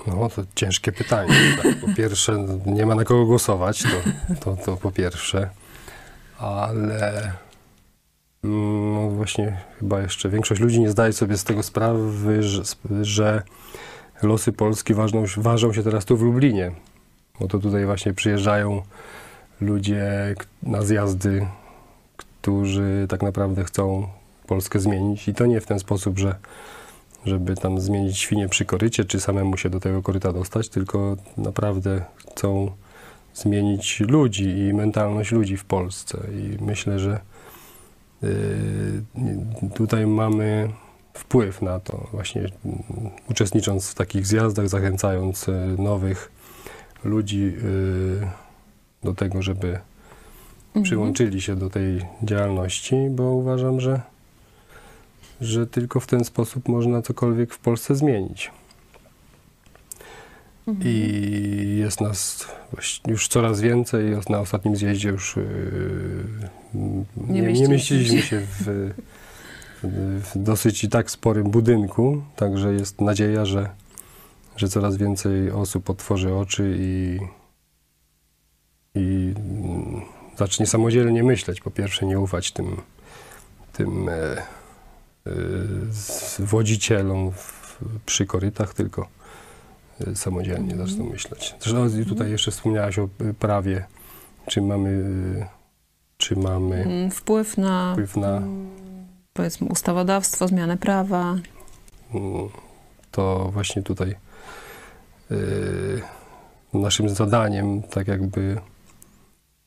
No, 0.06 0.28
to 0.28 0.42
ciężkie 0.54 0.92
pytanie. 0.92 1.34
Tak. 1.62 1.76
Po 1.80 1.88
pierwsze, 1.94 2.46
nie 2.66 2.86
ma 2.86 2.94
na 2.94 3.04
kogo 3.04 3.26
głosować, 3.26 3.82
to, 3.82 3.88
to, 4.40 4.56
to 4.64 4.76
po 4.76 4.90
pierwsze. 4.90 5.50
Ale 6.38 7.32
no 8.42 9.10
właśnie 9.10 9.56
chyba 9.78 10.00
jeszcze 10.00 10.28
większość 10.28 10.60
ludzi 10.60 10.80
nie 10.80 10.90
zdaje 10.90 11.12
sobie 11.12 11.36
z 11.36 11.44
tego 11.44 11.62
sprawy, 11.62 12.42
że, 12.42 12.62
że 13.02 13.42
losy 14.22 14.52
Polski 14.52 14.94
ważą, 14.94 15.24
ważą 15.36 15.72
się 15.72 15.82
teraz 15.82 16.04
tu 16.04 16.16
w 16.16 16.22
Lublinie. 16.22 16.72
Bo 17.40 17.48
to 17.48 17.58
tutaj 17.58 17.86
właśnie 17.86 18.14
przyjeżdżają 18.14 18.82
ludzie 19.60 20.34
na 20.62 20.82
zjazdy, 20.82 21.46
którzy 22.16 23.06
tak 23.08 23.22
naprawdę 23.22 23.64
chcą 23.64 24.08
Polskę 24.46 24.80
zmienić. 24.80 25.28
I 25.28 25.34
to 25.34 25.46
nie 25.46 25.60
w 25.60 25.66
ten 25.66 25.78
sposób, 25.78 26.18
że 26.18 26.34
żeby 27.24 27.54
tam 27.54 27.80
zmienić 27.80 28.18
świnie 28.18 28.48
przy 28.48 28.64
korycie, 28.64 29.04
czy 29.04 29.20
samemu 29.20 29.56
się 29.56 29.70
do 29.70 29.80
tego 29.80 30.02
koryta 30.02 30.32
dostać, 30.32 30.68
tylko 30.68 31.16
naprawdę 31.36 32.04
chcą 32.16 32.70
zmienić 33.34 34.00
ludzi 34.00 34.58
i 34.58 34.74
mentalność 34.74 35.32
ludzi 35.32 35.56
w 35.56 35.64
Polsce. 35.64 36.18
I 36.32 36.64
myślę, 36.64 36.98
że 36.98 37.20
tutaj 39.74 40.06
mamy 40.06 40.68
wpływ 41.18 41.62
na 41.62 41.80
to, 41.80 42.06
właśnie 42.12 42.42
y, 42.42 42.50
uczestnicząc 43.30 43.90
w 43.90 43.94
takich 43.94 44.26
zjazdach, 44.26 44.68
zachęcając 44.68 45.48
y, 45.48 45.52
nowych 45.78 46.30
ludzi 47.04 47.52
y, 47.64 48.26
do 49.02 49.14
tego, 49.14 49.42
żeby 49.42 49.78
przyłączyli 50.82 51.40
się 51.40 51.56
do 51.56 51.70
tej 51.70 52.00
działalności, 52.22 52.96
bo 53.10 53.22
uważam, 53.22 53.80
że, 53.80 54.00
że 55.40 55.66
tylko 55.66 56.00
w 56.00 56.06
ten 56.06 56.24
sposób 56.24 56.68
można 56.68 57.02
cokolwiek 57.02 57.54
w 57.54 57.58
Polsce 57.58 57.94
zmienić. 57.94 58.50
Mhm. 60.68 60.94
I 60.94 61.76
jest 61.80 62.00
nas 62.00 62.46
już 63.06 63.28
coraz 63.28 63.60
więcej. 63.60 64.04
Na 64.28 64.40
ostatnim 64.40 64.76
zjeździe 64.76 65.08
już 65.08 65.36
yy, 65.36 65.42
nie, 67.16 67.40
nie 67.40 67.42
mieściliśmy 67.42 67.74
mieściliśmy 67.74 68.22
się. 68.22 68.40
w, 68.40 68.94
w, 69.82 70.38
dosyć 70.38 70.84
i 70.84 70.88
tak 70.88 71.10
sporym 71.10 71.50
budynku, 71.50 72.22
także 72.36 72.74
jest 72.74 73.00
nadzieja, 73.00 73.44
że, 73.44 73.70
że 74.56 74.68
coraz 74.68 74.96
więcej 74.96 75.50
osób 75.50 75.90
otworzy 75.90 76.34
oczy 76.34 76.76
i, 76.78 77.18
i 78.94 79.34
mm, 79.36 80.02
zacznie 80.36 80.66
samodzielnie 80.66 81.22
myśleć. 81.22 81.60
Po 81.60 81.70
pierwsze, 81.70 82.06
nie 82.06 82.20
ufać 82.20 82.52
tym, 82.52 82.76
tym 83.72 84.08
e, 84.08 84.12
e, 84.12 84.42
wodzicielom 86.38 87.32
w, 87.32 87.78
przy 88.06 88.26
korytach, 88.26 88.74
tylko 88.74 89.17
samodzielnie 90.14 90.72
Mhm. 90.72 90.88
zaczną 90.88 91.04
myśleć. 91.04 91.54
Zresztą 91.60 92.04
tutaj 92.08 92.30
jeszcze 92.30 92.50
wspomniałaś 92.50 92.98
o 92.98 93.02
e, 93.02 93.34
prawie, 93.34 93.84
czy 94.46 94.62
mamy, 94.62 95.04
e, 95.40 95.46
czy 96.16 96.36
mamy 96.36 96.76
Mm, 96.82 97.10
Wpływ 97.10 97.58
na, 97.58 97.92
wpływ 97.92 98.16
na 98.16 98.36
mm, 98.36 98.68
powiedzmy, 99.32 99.68
ustawodawstwo, 99.68 100.48
zmianę 100.48 100.76
prawa. 100.76 101.36
Mm, 102.14 102.48
to 103.10 103.50
właśnie 103.52 103.82
tutaj 103.82 104.14
y, 105.30 106.02
naszym 106.74 107.08
zadaniem 107.08 107.82
tak 107.82 108.08
jakby 108.08 108.60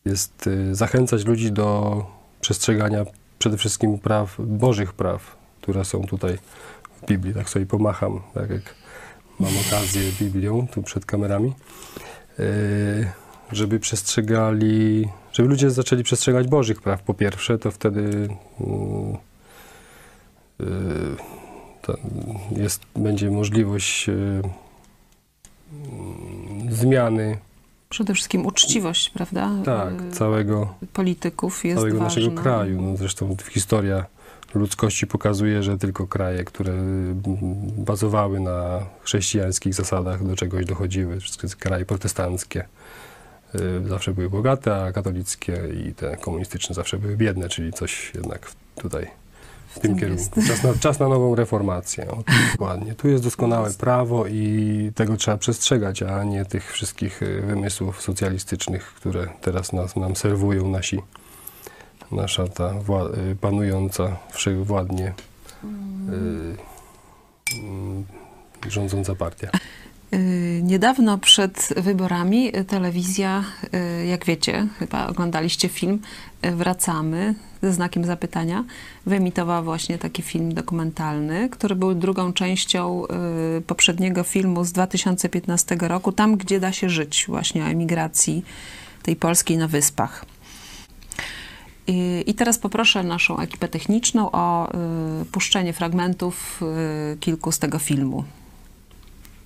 jest 0.05 0.47
y, 0.47 0.75
zachęcać 0.75 1.25
ludzi 1.25 1.51
do 1.51 2.05
przestrzegania 2.41 3.05
przede 3.39 3.57
wszystkim 3.57 3.99
praw, 3.99 4.35
bożych 4.39 4.93
praw, 4.93 5.35
które 5.61 5.85
są 5.85 6.03
tutaj 6.03 6.37
w 7.01 7.05
Biblii. 7.05 7.33
Tak 7.33 7.49
sobie 7.49 7.65
pomacham, 7.65 8.21
tak 8.33 8.49
jak 8.49 8.75
mam 9.41 9.51
okazję 9.67 10.01
Biblią 10.19 10.67
tu 10.71 10.83
przed 10.83 11.05
kamerami, 11.05 11.53
y, 12.39 13.11
żeby 13.51 13.79
przestrzegali, 13.79 15.07
żeby 15.33 15.49
ludzie 15.49 15.71
zaczęli 15.71 16.03
przestrzegać 16.03 16.47
bożych 16.47 16.81
praw 16.81 17.03
po 17.03 17.13
pierwsze, 17.13 17.57
to 17.57 17.71
wtedy 17.71 18.29
mm, 18.59 19.17
to 21.81 21.97
jest, 22.57 22.81
będzie 22.95 23.31
możliwość 23.31 24.09
e, 24.09 24.13
mm, 24.13 24.51
zmiany 26.71 27.37
Przede 27.89 28.13
wszystkim 28.13 28.45
uczciwość, 28.45 29.09
prawda? 29.09 29.49
tak, 29.65 29.93
całego, 30.11 30.73
Polityków 30.93 31.65
jest 31.65 31.77
całego 31.77 31.99
ważna. 31.99 32.21
naszego 32.21 32.41
kraju. 32.41 32.81
No, 32.81 32.97
zresztą 32.97 33.35
historia 33.49 34.05
ludzkości 34.55 35.07
pokazuje, 35.07 35.63
że 35.63 35.77
tylko 35.77 36.07
kraje, 36.07 36.43
które 36.43 36.73
mm, 36.73 37.15
bazowały 37.77 38.39
na 38.39 38.85
chrześcijańskich 39.03 39.73
zasadach, 39.73 40.27
do 40.27 40.35
czegoś 40.35 40.65
dochodziły, 40.65 41.19
wszystkie 41.19 41.47
kraje 41.47 41.85
protestanckie 41.85 42.65
y, 43.55 43.87
zawsze 43.89 44.13
były 44.13 44.29
bogate, 44.29 44.83
a 44.83 44.91
katolickie 44.91 45.61
i 45.85 45.93
te 45.93 46.17
komunistyczne 46.17 46.75
zawsze 46.75 46.97
były 46.97 47.17
biedne, 47.17 47.49
czyli 47.49 47.73
coś 47.73 48.11
jednak 48.15 48.51
tutaj 48.75 49.07
w 49.67 49.79
tym 49.79 49.81
tym 49.81 49.99
kierunku. 49.99 50.41
Czas 50.47 50.63
na, 50.63 50.73
czas 50.73 50.99
na 50.99 51.07
nową 51.09 51.35
reformację. 51.35 52.11
O, 52.11 52.23
dokładnie. 52.51 52.95
Tu 52.95 53.07
jest 53.07 53.23
doskonałe 53.23 53.71
prawo 53.73 54.27
i 54.27 54.91
tego 54.95 55.17
trzeba 55.17 55.37
przestrzegać, 55.37 56.03
a 56.03 56.23
nie 56.23 56.45
tych 56.45 56.71
wszystkich 56.71 57.21
y, 57.23 57.41
wymysłów 57.41 58.01
socjalistycznych, 58.01 58.83
które 58.83 59.27
teraz 59.41 59.73
nas, 59.73 59.95
nam 59.95 60.15
serwują 60.15 60.69
nasi, 60.69 60.99
nasza 62.11 62.47
ta 62.47 62.73
y, 63.31 63.35
panująca 63.35 64.17
wszechwładnie 64.31 65.13
y, 65.63 65.67
mm, 67.57 68.05
rządząca 68.69 69.15
partia. 69.15 69.49
Y, 70.13 70.61
Niedawno 70.63 71.17
przed 71.17 71.73
wyborami 71.77 72.51
telewizja, 72.67 73.43
y, 74.01 74.05
jak 74.05 74.25
wiecie, 74.25 74.67
chyba 74.79 75.07
oglądaliście 75.07 75.69
film 75.69 75.99
Wracamy 76.43 77.35
ze 77.61 77.73
znakiem 77.73 78.05
zapytania, 78.05 78.63
wyemitowała 79.05 79.61
właśnie 79.61 79.97
taki 79.97 80.21
film 80.21 80.53
dokumentalny, 80.53 81.49
który 81.49 81.75
był 81.75 81.93
drugą 81.93 82.33
częścią 82.33 83.03
poprzedniego 83.67 84.23
filmu 84.23 84.63
z 84.63 84.71
2015 84.71 85.75
roku, 85.87 86.11
tam 86.11 86.37
gdzie 86.37 86.59
da 86.59 86.71
się 86.71 86.89
żyć, 86.89 87.25
właśnie 87.27 87.63
o 87.63 87.67
emigracji 87.67 88.43
tej 89.03 89.15
polskiej 89.15 89.57
na 89.57 89.67
wyspach. 89.67 90.25
I, 91.87 92.33
teraz 92.37 92.57
poproszę 92.57 93.03
naszą 93.03 93.39
ekipę 93.39 93.67
techniczną 93.67 94.31
o 94.31 94.71
y, 95.21 95.25
puszczenie 95.25 95.73
fragmentów 95.73 96.61
y, 97.13 97.17
kilku 97.17 97.51
z 97.51 97.59
tego 97.59 97.79
filmu. 97.79 98.23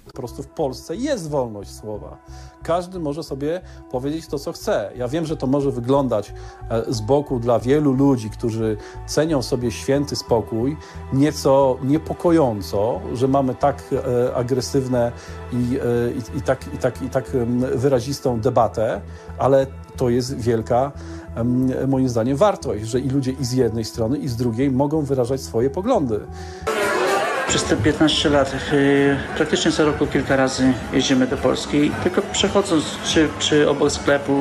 Po 0.06 0.14
prostu 0.14 0.44
w 0.44 0.48
Polsce 0.48 0.96
jest 0.96 1.30
wolność 1.30 1.72
słowa. 1.72 2.18
Każdy 2.64 3.00
może 3.00 3.24
sobie 3.24 3.62
powiedzieć 3.92 4.28
to, 4.28 4.40
co 4.40 4.52
chce. 4.52 4.92
Ja 4.98 5.08
wiem, 5.08 5.26
że 5.26 5.38
to 5.38 5.48
może 5.48 5.72
wyglądać 5.72 6.34
e, 6.70 6.94
z 6.94 7.02
boku 7.02 7.40
dla 7.40 7.60
wielu 7.60 7.94
ludzi, 7.94 8.30
którzy 8.30 8.78
cenią 9.08 9.42
sobie 9.42 9.72
święty 9.72 10.16
spokój, 10.16 10.78
nieco 11.14 11.78
niepokojąco, 11.84 13.02
że 13.14 13.28
mamy 13.28 13.56
tak 13.56 13.84
e, 13.92 14.36
agresywne 14.36 15.12
i, 15.54 15.56
e, 15.56 16.36
i, 16.36 16.38
i, 16.38 16.42
tak, 16.42 16.74
i, 16.74 16.78
tak, 16.78 17.02
i 17.02 17.10
tak 17.10 17.26
wyrazistą 17.76 18.40
debatę, 18.40 19.02
ale 19.38 19.68
to 19.98 20.10
jest 20.10 20.40
wielka, 20.40 20.92
moim 21.88 22.10
zdaniem, 22.10 22.38
wartość, 22.38 22.86
że 22.86 23.00
i 23.00 23.10
ludzie 23.10 23.32
i 23.32 23.46
z 23.46 23.54
jednej 23.54 23.86
strony, 23.86 24.18
i 24.18 24.28
z 24.28 24.36
drugiej 24.36 24.72
mogą 24.72 25.02
wyrażać 25.02 25.42
swoje 25.42 25.70
poglądy. 25.70 26.20
Przez 27.48 27.64
te 27.64 27.76
15 27.76 28.30
lat 28.30 28.56
y, 28.74 29.18
praktycznie 29.38 29.72
co 29.72 29.86
roku 29.86 30.08
kilka 30.08 30.36
razy 30.36 30.74
jeździmy 30.94 31.28
do 31.28 31.38
Polski. 31.38 31.92
Tylko 32.04 32.22
przechodząc 32.32 32.84
czy, 33.06 33.28
czy 33.40 33.70
obok 33.70 33.92
sklepu, 33.92 34.34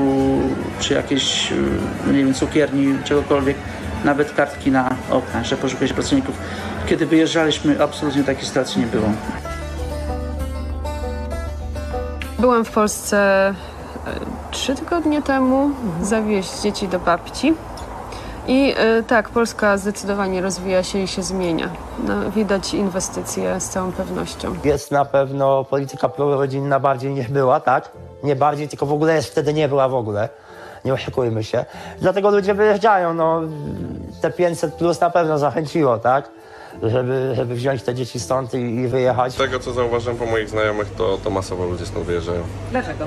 czy 0.80 0.94
jakiejś 0.94 1.52
y, 1.52 2.12
nie 2.12 2.24
wiem, 2.24 2.34
cukierni, 2.34 2.98
czegokolwiek, 3.04 3.56
nawet 4.04 4.32
kartki 4.32 4.70
na 4.70 4.96
okna, 5.10 5.44
że 5.44 5.56
poszukać 5.56 5.92
pracowników. 5.92 6.34
Kiedy 6.86 7.06
wyjeżdżaliśmy, 7.06 7.82
absolutnie 7.82 8.24
takiej 8.24 8.44
sytuacji 8.46 8.80
nie 8.80 8.86
było. 8.86 9.08
Byłam 12.38 12.64
w 12.64 12.70
Polsce 12.70 13.54
trzy 14.54 14.74
tygodnie 14.74 15.22
temu 15.22 15.70
zawieźć 16.02 16.60
dzieci 16.60 16.88
do 16.88 16.98
babci. 16.98 17.54
I 18.46 18.74
e, 18.76 19.02
tak, 19.02 19.28
Polska 19.28 19.78
zdecydowanie 19.78 20.40
rozwija 20.40 20.82
się 20.82 20.98
i 20.98 21.08
się 21.08 21.22
zmienia. 21.22 21.70
No, 22.08 22.30
widać 22.30 22.74
inwestycje 22.74 23.60
z 23.60 23.68
całą 23.68 23.92
pewnością. 23.92 24.54
Jest 24.64 24.90
na 24.90 25.04
pewno 25.04 25.64
polityka 25.64 26.08
prorodzinna 26.08 26.80
bardziej 26.80 27.14
niż 27.14 27.28
była, 27.28 27.60
tak? 27.60 27.90
Nie 28.22 28.36
bardziej, 28.36 28.68
tylko 28.68 28.86
w 28.86 28.92
ogóle 28.92 29.14
jest 29.14 29.28
wtedy 29.28 29.54
nie 29.54 29.68
była 29.68 29.88
w 29.88 29.94
ogóle. 29.94 30.28
Nie 30.84 30.94
oszukujmy 30.94 31.44
się. 31.44 31.64
Dlatego 32.00 32.30
ludzie 32.30 32.54
wyjeżdżają, 32.54 33.14
no 33.14 33.40
te 34.20 34.30
500 34.30 34.74
plus 34.74 35.00
na 35.00 35.10
pewno 35.10 35.38
zachęciło, 35.38 35.98
tak? 35.98 36.30
Żeby, 36.82 37.32
żeby 37.36 37.54
wziąć 37.54 37.82
te 37.82 37.94
dzieci 37.94 38.20
stąd 38.20 38.54
i, 38.54 38.58
i 38.58 38.88
wyjechać. 38.88 39.32
Z 39.32 39.36
tego 39.36 39.58
co 39.58 39.72
zauważyłem 39.72 40.18
po 40.18 40.26
moich 40.26 40.48
znajomych, 40.48 40.94
to, 40.94 41.18
to 41.24 41.30
masowo 41.30 41.66
ludzie 41.66 41.86
stąd 41.86 42.06
wyjeżdżają. 42.06 42.42
Dlaczego? 42.70 43.06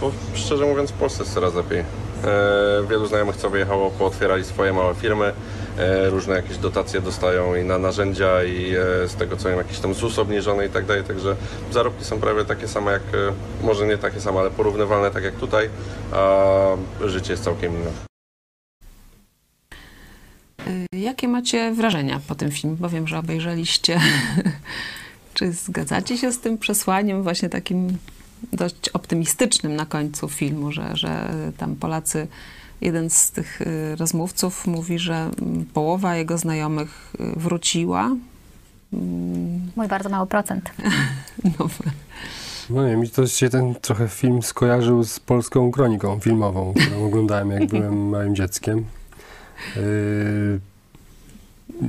Bo 0.00 0.12
szczerze 0.34 0.66
mówiąc 0.66 0.90
w 0.90 0.94
Polsce 0.94 1.22
jest 1.22 1.34
coraz 1.34 1.54
lepiej. 1.54 1.78
E, 1.78 1.84
wielu 2.90 3.06
znajomych 3.06 3.36
co 3.36 3.50
wyjechało, 3.50 3.90
pootwierali 3.90 4.44
swoje 4.44 4.72
małe 4.72 4.94
firmy, 4.94 5.32
e, 5.78 6.10
różne 6.10 6.34
jakieś 6.34 6.58
dotacje 6.58 7.00
dostają 7.00 7.54
i 7.54 7.64
na 7.64 7.78
narzędzia 7.78 8.44
i 8.44 8.74
e, 8.74 9.08
z 9.08 9.14
tego 9.14 9.36
co 9.36 9.48
wiem 9.48 9.58
jakiś 9.58 9.78
tam 9.78 9.94
ZUS 9.94 10.18
obniżony 10.18 10.66
i 10.66 10.68
tak 10.68 10.86
dalej, 10.86 11.04
także 11.04 11.36
zarobki 11.70 12.04
są 12.04 12.20
prawie 12.20 12.44
takie 12.44 12.68
same 12.68 12.92
jak, 12.92 13.02
e, 13.02 13.32
może 13.62 13.86
nie 13.86 13.98
takie 13.98 14.20
same, 14.20 14.40
ale 14.40 14.50
porównywalne 14.50 15.10
tak 15.10 15.24
jak 15.24 15.34
tutaj, 15.34 15.70
a 16.12 16.46
życie 17.04 17.32
jest 17.32 17.44
całkiem 17.44 17.72
inne. 17.72 17.90
Y, 20.68 20.98
Jakie 20.98 21.28
macie 21.28 21.72
wrażenia 21.72 22.20
po 22.28 22.34
tym 22.34 22.50
filmie? 22.50 22.76
Bo 22.76 22.88
wiem, 22.88 23.08
że 23.08 23.18
obejrzeliście. 23.18 24.00
Czy 25.34 25.52
zgadzacie 25.52 26.18
się 26.18 26.32
z 26.32 26.40
tym 26.40 26.58
przesłaniem, 26.58 27.22
właśnie 27.22 27.48
takim 27.48 27.98
dość 28.52 28.88
optymistycznym 28.88 29.76
na 29.76 29.86
końcu 29.86 30.28
filmu, 30.28 30.72
że, 30.72 30.96
że 30.96 31.32
tam 31.56 31.76
Polacy, 31.76 32.28
jeden 32.80 33.10
z 33.10 33.30
tych 33.30 33.62
y, 33.62 33.96
rozmówców 33.96 34.66
mówi, 34.66 34.98
że 34.98 35.30
mm, 35.42 35.64
połowa 35.64 36.16
jego 36.16 36.38
znajomych 36.38 37.12
y, 37.20 37.40
wróciła. 37.40 38.16
Mm, 38.92 39.70
Mój 39.76 39.88
bardzo 39.88 40.08
mały 40.08 40.26
procent. 40.26 40.70
No, 41.58 41.68
No 42.70 42.88
nie, 42.88 42.96
mi 42.96 43.10
to 43.10 43.26
się 43.26 43.50
ten 43.50 43.74
trochę 43.74 44.08
film 44.08 44.42
skojarzył 44.42 45.04
z 45.04 45.20
polską 45.20 45.70
kroniką 45.70 46.20
filmową, 46.20 46.74
którą 46.74 47.06
oglądałem 47.06 47.50
jak 47.50 47.66
byłem 47.66 48.08
małym 48.08 48.36
dzieckiem. 48.36 48.84
Yy, 49.76 50.60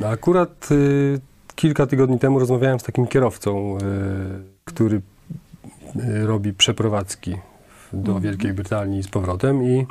akurat 0.06 0.70
yy, 0.72 1.20
kilka 1.56 1.88
tygodni 1.88 2.20
temu 2.20 2.40
rozmawiałem 2.40 2.80
z 2.80 2.84
takim 2.84 3.08
kierowcą, 3.08 3.78
yy, 3.78 3.80
który 4.66 5.02
robi 6.26 6.54
przeprowadzki 6.54 7.36
do 7.94 8.20
Wielkiej 8.20 8.54
Brytanii 8.54 9.04
z 9.04 9.08
powrotem 9.08 9.64
i 9.64 9.86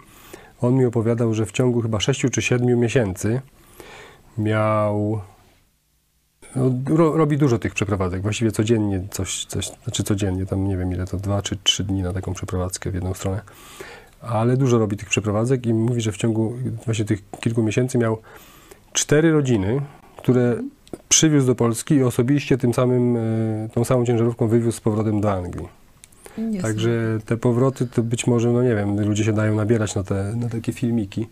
on 0.60 0.74
mi 0.74 0.84
opowiadał, 0.84 1.34
że 1.34 1.46
w 1.46 1.52
ciągu 1.52 1.80
chyba 1.80 2.00
6 2.00 2.26
czy 2.32 2.42
7 2.42 2.80
miesięcy 2.80 3.40
miał 4.38 5.20
no, 6.56 6.96
ro, 6.96 7.16
robi 7.16 7.38
dużo 7.38 7.58
tych 7.58 7.74
przeprowadzek, 7.74 8.22
właściwie 8.22 8.50
codziennie 8.50 9.02
coś, 9.10 9.44
coś, 9.44 9.70
znaczy 9.84 10.02
codziennie, 10.02 10.46
tam 10.46 10.68
nie 10.68 10.76
wiem 10.76 10.92
ile 10.92 11.06
to, 11.06 11.16
dwa 11.16 11.42
czy 11.42 11.56
trzy 11.56 11.84
dni 11.84 12.02
na 12.02 12.12
taką 12.12 12.34
przeprowadzkę 12.34 12.90
w 12.90 12.94
jedną 12.94 13.14
stronę, 13.14 13.40
ale 14.20 14.56
dużo 14.56 14.78
robi 14.78 14.96
tych 14.96 15.08
przeprowadzek 15.08 15.66
i 15.66 15.74
mówi, 15.74 16.00
że 16.00 16.12
w 16.12 16.16
ciągu 16.16 16.54
właśnie 16.84 17.04
tych 17.04 17.30
kilku 17.40 17.62
miesięcy 17.62 17.98
miał 17.98 18.18
cztery 18.92 19.32
rodziny, 19.32 19.80
które 20.16 20.56
przywiózł 21.08 21.46
do 21.46 21.54
Polski 21.54 21.94
i 21.94 22.02
osobiście 22.02 22.58
tym 22.58 22.74
samym, 22.74 23.16
e, 23.16 23.20
tą 23.74 23.84
samą 23.84 24.04
ciężarówką 24.04 24.48
wywiózł 24.48 24.76
z 24.76 24.80
powrotem 24.80 25.20
do 25.20 25.32
Anglii. 25.32 25.77
Także 26.62 27.18
te 27.26 27.36
powroty 27.36 27.86
to 27.86 28.02
być 28.02 28.26
może, 28.26 28.52
no 28.52 28.62
nie 28.62 28.74
wiem, 28.74 29.00
ludzie 29.00 29.24
się 29.24 29.32
dają 29.32 29.54
nabierać 29.54 29.94
na, 29.94 30.02
te, 30.02 30.34
na 30.36 30.48
takie 30.48 30.72
filmiki, 30.72 31.26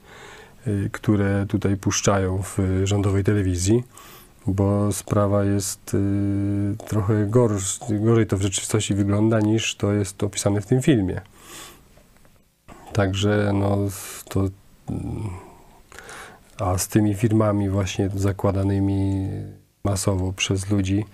y, 0.67 0.91
które 0.93 1.47
tutaj 1.49 1.77
puszczają 1.77 2.43
w 2.43 2.59
rządowej 2.85 3.25
telewizji, 3.25 3.83
bo 4.47 4.93
sprawa 4.93 5.45
jest 5.45 5.95
y, 5.95 5.99
trochę 6.89 7.27
gorsz, 7.27 7.79
gorzej 7.91 8.27
to 8.27 8.37
w 8.37 8.43
rzeczywistości 8.43 8.95
wygląda 8.95 9.41
niż 9.41 9.77
to 9.77 9.93
jest 9.93 10.23
opisane 10.23 10.61
w 10.61 10.67
tym 10.67 10.83
filmie. 10.83 11.21
Także 12.93 13.51
no 13.55 13.79
to... 14.29 14.41
mm, 14.41 15.31
A 16.59 16.79
z 16.79 16.89
tymi 16.89 17.15
firmami 17.15 17.69
właśnie 17.69 18.11
zakładanymi 18.15 19.29
masowo 19.87 20.33
przez 20.33 20.71
ludzi, 20.71 21.05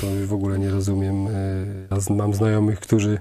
to 0.00 0.06
już 0.06 0.26
w 0.26 0.32
ogóle 0.32 0.58
nie 0.58 0.70
rozumiem. 0.70 1.26
Y, 1.26 2.14
mam 2.14 2.34
znajomych, 2.34 2.80
którzy 2.80 3.18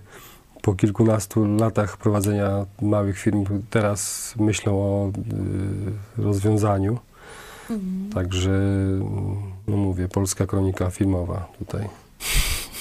po 0.62 0.74
kilkunastu 0.74 1.56
latach 1.56 1.98
prowadzenia 1.98 2.66
małych 2.82 3.20
firm 3.20 3.46
teraz 3.70 4.34
myślą 4.40 4.72
o 4.76 5.12
y, 6.18 6.22
rozwiązaniu. 6.22 7.00
Także, 8.14 8.52
mm, 8.52 9.36
no 9.68 9.78
mówię, 9.78 10.08
polska 10.08 10.46
kronika 10.46 10.90
filmowa 10.90 11.48
tutaj. 11.60 11.90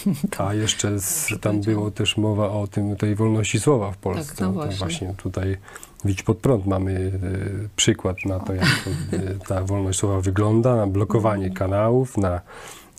A 0.38 0.54
jeszcze 0.54 0.98
z, 1.00 1.28
tam 1.40 1.60
było 1.60 1.90
też 1.90 2.16
mowa 2.16 2.50
o 2.50 2.66
tym, 2.66 2.96
tej 2.96 3.14
wolności 3.14 3.60
słowa 3.60 3.90
w 3.92 3.96
Polsce. 3.96 4.28
Tak, 4.32 4.40
no 4.40 4.46
To 4.46 4.52
właśnie. 4.52 4.76
właśnie 4.78 5.14
tutaj 5.16 5.56
Widź 6.04 6.22
pod 6.22 6.38
prąd 6.38 6.66
mamy 6.66 6.90
y, 6.92 7.68
przykład 7.76 8.16
na 8.24 8.40
to, 8.40 8.54
jak 8.54 8.64
to, 9.10 9.16
y, 9.16 9.38
ta 9.48 9.64
wolność 9.64 9.98
słowa 9.98 10.20
wygląda, 10.20 10.76
na 10.76 10.86
blokowanie 10.86 11.50
kanałów, 11.50 12.16
na 12.18 12.40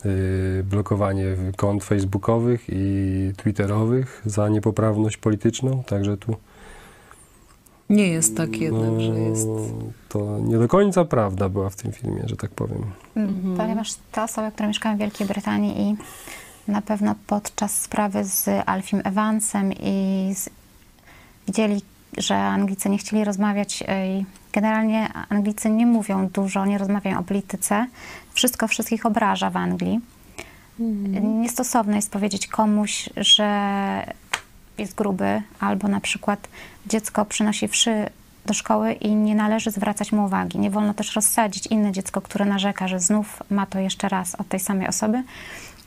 y, 0.06 0.64
blokowanie 0.70 1.24
kont 1.56 1.84
facebookowych 1.84 2.64
i 2.68 3.32
twitterowych 3.36 4.22
za 4.26 4.48
niepoprawność 4.48 5.16
polityczną. 5.16 5.82
Także 5.86 6.16
tu 6.16 6.36
Nie 7.90 8.08
jest 8.08 8.36
tak 8.36 8.56
jednak, 8.56 9.00
że 9.00 9.18
jest. 9.20 9.46
no, 9.46 9.60
to 10.08 10.38
nie 10.38 10.58
do 10.58 10.68
końca 10.68 11.04
prawda 11.04 11.48
była 11.48 11.70
w 11.70 11.76
tym 11.76 11.92
filmie, 11.92 12.22
że 12.26 12.36
tak 12.36 12.50
powiem. 12.50 12.84
Mm, 13.16 13.56
Ponieważ 13.56 13.94
te 14.12 14.22
osoby, 14.22 14.50
które 14.52 14.68
mieszkają 14.68 14.96
w 14.96 14.98
Wielkiej 14.98 15.26
Brytanii 15.26 15.80
i 15.90 15.96
na 16.68 16.82
pewno 16.82 17.14
podczas 17.26 17.80
sprawy 17.80 18.24
z 18.24 18.48
Alfim 18.66 19.00
Evansem 19.04 19.72
i 19.72 20.30
z, 20.34 20.50
widzieli, 21.46 21.82
że 22.16 22.36
Anglicy 22.36 22.90
nie 22.90 22.98
chcieli 22.98 23.24
rozmawiać 23.24 23.82
e, 23.82 24.24
generalnie 24.52 25.12
Anglicy 25.28 25.70
nie 25.70 25.86
mówią 25.86 26.28
dużo, 26.28 26.66
nie 26.66 26.78
rozmawiają 26.78 27.18
o 27.18 27.22
polityce. 27.22 27.86
Wszystko 28.32 28.68
wszystkich 28.68 29.06
obraża 29.06 29.50
w 29.50 29.56
Anglii. 29.56 30.00
Niestosowne 31.22 31.96
jest 31.96 32.10
powiedzieć 32.10 32.46
komuś, 32.46 33.10
że 33.16 34.14
jest 34.78 34.94
gruby, 34.94 35.42
albo 35.60 35.88
na 35.88 36.00
przykład 36.00 36.48
dziecko 36.86 37.24
przynosi 37.24 37.68
wszy 37.68 38.06
do 38.46 38.54
szkoły 38.54 38.92
i 38.92 39.14
nie 39.14 39.34
należy 39.34 39.70
zwracać 39.70 40.12
mu 40.12 40.24
uwagi. 40.24 40.58
Nie 40.58 40.70
wolno 40.70 40.94
też 40.94 41.16
rozsadzić 41.16 41.66
inne 41.66 41.92
dziecko, 41.92 42.20
które 42.20 42.44
narzeka, 42.44 42.88
że 42.88 43.00
znów 43.00 43.42
ma 43.50 43.66
to 43.66 43.78
jeszcze 43.78 44.08
raz 44.08 44.34
od 44.34 44.48
tej 44.48 44.60
samej 44.60 44.88
osoby. 44.88 45.22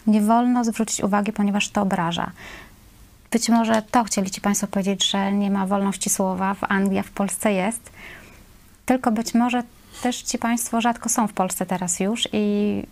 Nie 0.07 0.21
wolno 0.21 0.63
zwrócić 0.63 1.03
uwagi, 1.03 1.33
ponieważ 1.33 1.69
to 1.69 1.81
obraża. 1.81 2.31
być 3.31 3.49
może 3.49 3.81
to 3.81 4.03
chcieli 4.03 4.31
Ci 4.31 4.41
Państwo 4.41 4.67
powiedzieć, 4.67 5.09
że 5.09 5.31
nie 5.31 5.51
ma 5.51 5.65
wolności 5.65 6.09
słowa 6.09 6.53
w 6.53 6.63
Anglii, 6.63 6.99
a 6.99 7.03
w 7.03 7.11
Polsce 7.11 7.53
jest. 7.53 7.91
Tylko 8.85 9.11
być 9.11 9.33
może 9.33 9.63
też 10.01 10.21
Ci 10.21 10.37
Państwo 10.37 10.81
rzadko 10.81 11.09
są 11.09 11.27
w 11.27 11.33
Polsce 11.33 11.65
teraz 11.65 11.99
już 11.99 12.27
i 12.33 12.83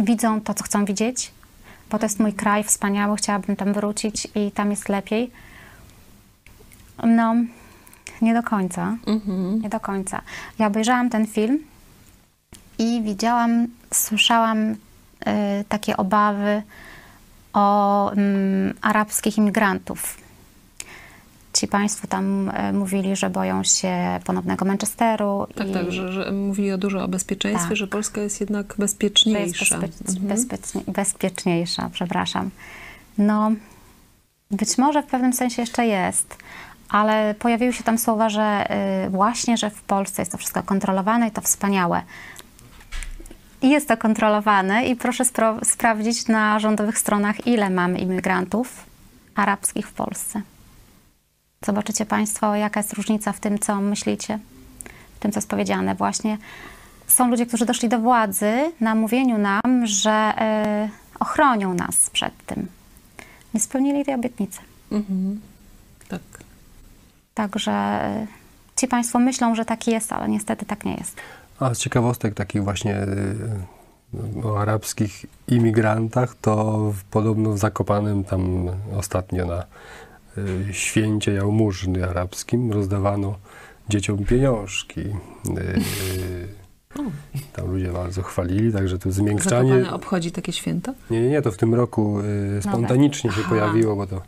widzą 0.00 0.40
to, 0.40 0.54
co 0.54 0.64
chcą 0.64 0.84
widzieć, 0.84 1.30
bo 1.90 1.98
to 1.98 2.06
jest 2.06 2.20
mój 2.20 2.32
kraj 2.32 2.64
wspaniały, 2.64 3.16
chciałabym 3.16 3.56
tam 3.56 3.72
wrócić 3.72 4.28
i 4.34 4.50
tam 4.50 4.70
jest 4.70 4.88
lepiej. 4.88 5.30
No, 7.02 7.34
nie 8.22 8.34
do 8.34 8.42
końca. 8.42 8.96
Nie 9.62 9.68
do 9.68 9.80
końca. 9.80 10.22
Ja 10.58 10.66
obejrzałam 10.66 11.10
ten 11.10 11.26
film 11.26 11.58
i 12.78 13.02
widziałam, 13.02 13.66
słyszałam 13.94 14.76
takie 15.68 15.96
obawy 15.96 16.62
o 17.52 18.10
mm, 18.12 18.74
arabskich 18.82 19.38
imigrantów. 19.38 20.16
Ci 21.52 21.68
Państwo 21.68 22.06
tam 22.06 22.48
y, 22.48 22.72
mówili, 22.72 23.16
że 23.16 23.30
boją 23.30 23.64
się 23.64 24.20
ponownego 24.24 24.64
Manchesteru. 24.64 25.46
Tak, 25.54 25.68
i 25.68 25.72
tak, 25.72 25.92
że, 25.92 26.12
że 26.12 26.32
mówili 26.32 26.72
o 26.72 26.78
dużo 26.78 27.04
o 27.04 27.08
bezpieczeństwie, 27.08 27.68
Tak. 27.68 27.76
że 27.76 27.86
Polska 27.86 28.20
jest 28.20 28.40
jednak 28.40 28.66
jest 28.66 28.78
bezpieczniejsza. 28.78 29.78
bezpie- 29.78 30.08
Mhm. 30.08 30.26
bezpiecznie, 30.28 30.80
bezpieczniejsza, 30.86 31.90
przepraszam. 31.92 32.50
No, 33.18 33.52
być 34.50 34.78
może 34.78 35.02
w 35.02 35.06
pewnym 35.06 35.32
sensie 35.32 35.62
jeszcze 35.62 35.86
jest, 35.86 36.36
ale 36.88 37.34
pojawiły 37.38 37.72
się 37.72 37.84
tam 37.84 37.98
słowa, 37.98 38.28
że 38.28 38.66
y, 39.06 39.10
właśnie, 39.10 39.56
że 39.56 39.70
w 39.70 39.82
Polsce 39.82 40.22
jest 40.22 40.32
to 40.32 40.38
wszystko 40.38 40.62
kontrolowane 40.62 41.28
i 41.28 41.30
to 41.30 41.40
wspaniałe. 41.40 42.02
I 43.62 43.70
jest 43.70 43.88
to 43.88 43.96
kontrolowane 43.96 44.86
i 44.86 44.96
proszę 44.96 45.24
spro- 45.24 45.64
sprawdzić 45.64 46.28
na 46.28 46.58
rządowych 46.58 46.98
stronach, 46.98 47.46
ile 47.46 47.70
mamy 47.70 47.98
imigrantów 47.98 48.86
arabskich 49.34 49.88
w 49.88 49.92
Polsce. 49.92 50.42
Zobaczycie 51.64 52.06
Państwo, 52.06 52.54
jaka 52.54 52.80
jest 52.80 52.92
różnica 52.92 53.32
w 53.32 53.40
tym, 53.40 53.58
co 53.58 53.80
myślicie, 53.80 54.38
w 55.16 55.18
tym, 55.20 55.32
co 55.32 55.38
jest 55.38 55.48
powiedziane. 55.48 55.94
Właśnie 55.94 56.38
są 57.06 57.28
ludzie, 57.30 57.46
którzy 57.46 57.66
doszli 57.66 57.88
do 57.88 57.98
władzy 57.98 58.72
na 58.80 58.94
mówieniu 58.94 59.38
nam, 59.38 59.86
że 59.86 60.32
y, 60.86 61.20
ochronią 61.20 61.74
nas 61.74 62.10
przed 62.10 62.46
tym. 62.46 62.68
Nie 63.54 63.60
spełnili 63.60 64.04
tej 64.04 64.14
obietnicy. 64.14 64.60
Mhm. 64.92 65.40
Tak. 66.08 66.20
Także 67.34 68.00
y, 68.22 68.26
ci 68.80 68.88
Państwo 68.88 69.18
myślą, 69.18 69.54
że 69.54 69.64
tak 69.64 69.86
jest, 69.86 70.12
ale 70.12 70.28
niestety 70.28 70.66
tak 70.66 70.84
nie 70.84 70.94
jest. 70.94 71.16
A 71.64 71.74
z 71.74 71.78
ciekawostek 71.78 72.34
takich 72.34 72.64
właśnie 72.64 73.02
y, 73.02 74.46
o 74.46 74.60
arabskich 74.60 75.26
imigrantach, 75.48 76.34
to 76.40 76.78
w, 76.92 77.04
podobno 77.04 77.52
w 77.52 77.58
Zakopanem 77.58 78.24
tam 78.24 78.70
ostatnio 78.96 79.46
na 79.46 79.64
y, 80.38 80.74
święcie 80.74 81.32
jałmużny 81.32 82.08
arabskim 82.08 82.72
rozdawano 82.72 83.34
dzieciom 83.88 84.24
pieniążki. 84.24 85.00
Y, 85.00 85.10
y, 86.98 87.02
tam 87.52 87.70
ludzie 87.72 87.92
bardzo 87.92 88.22
chwalili, 88.22 88.72
także 88.72 88.98
to 88.98 89.12
zmiękczanie... 89.12 89.68
Zakopane 89.68 89.94
obchodzi 89.94 90.32
takie 90.32 90.52
święto? 90.52 90.94
Nie, 91.10 91.28
nie, 91.28 91.42
to 91.42 91.52
w 91.52 91.56
tym 91.56 91.74
roku 91.74 92.20
y, 92.58 92.62
spontanicznie 92.62 93.32
się 93.32 93.40
Aha. 93.40 93.48
pojawiło, 93.48 93.96
bo 93.96 94.06
to 94.06 94.22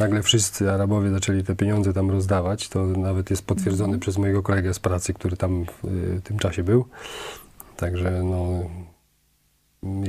nagle 0.00 0.22
wszyscy 0.22 0.70
Arabowie 0.70 1.10
zaczęli 1.10 1.44
te 1.44 1.56
pieniądze 1.56 1.92
tam 1.92 2.10
rozdawać. 2.10 2.68
To 2.68 2.86
nawet 2.86 3.30
jest 3.30 3.42
potwierdzone 3.46 3.84
Mhm. 3.84 4.00
przez 4.00 4.18
mojego 4.18 4.42
kolegę 4.42 4.74
z 4.74 4.78
pracy, 4.78 5.14
który 5.14 5.36
tam 5.36 5.64
w 5.82 5.84
y, 5.84 6.20
tym 6.24 6.38
czasie 6.38 6.62
był. 6.62 6.84
Także 7.76 8.22
no, 8.24 8.70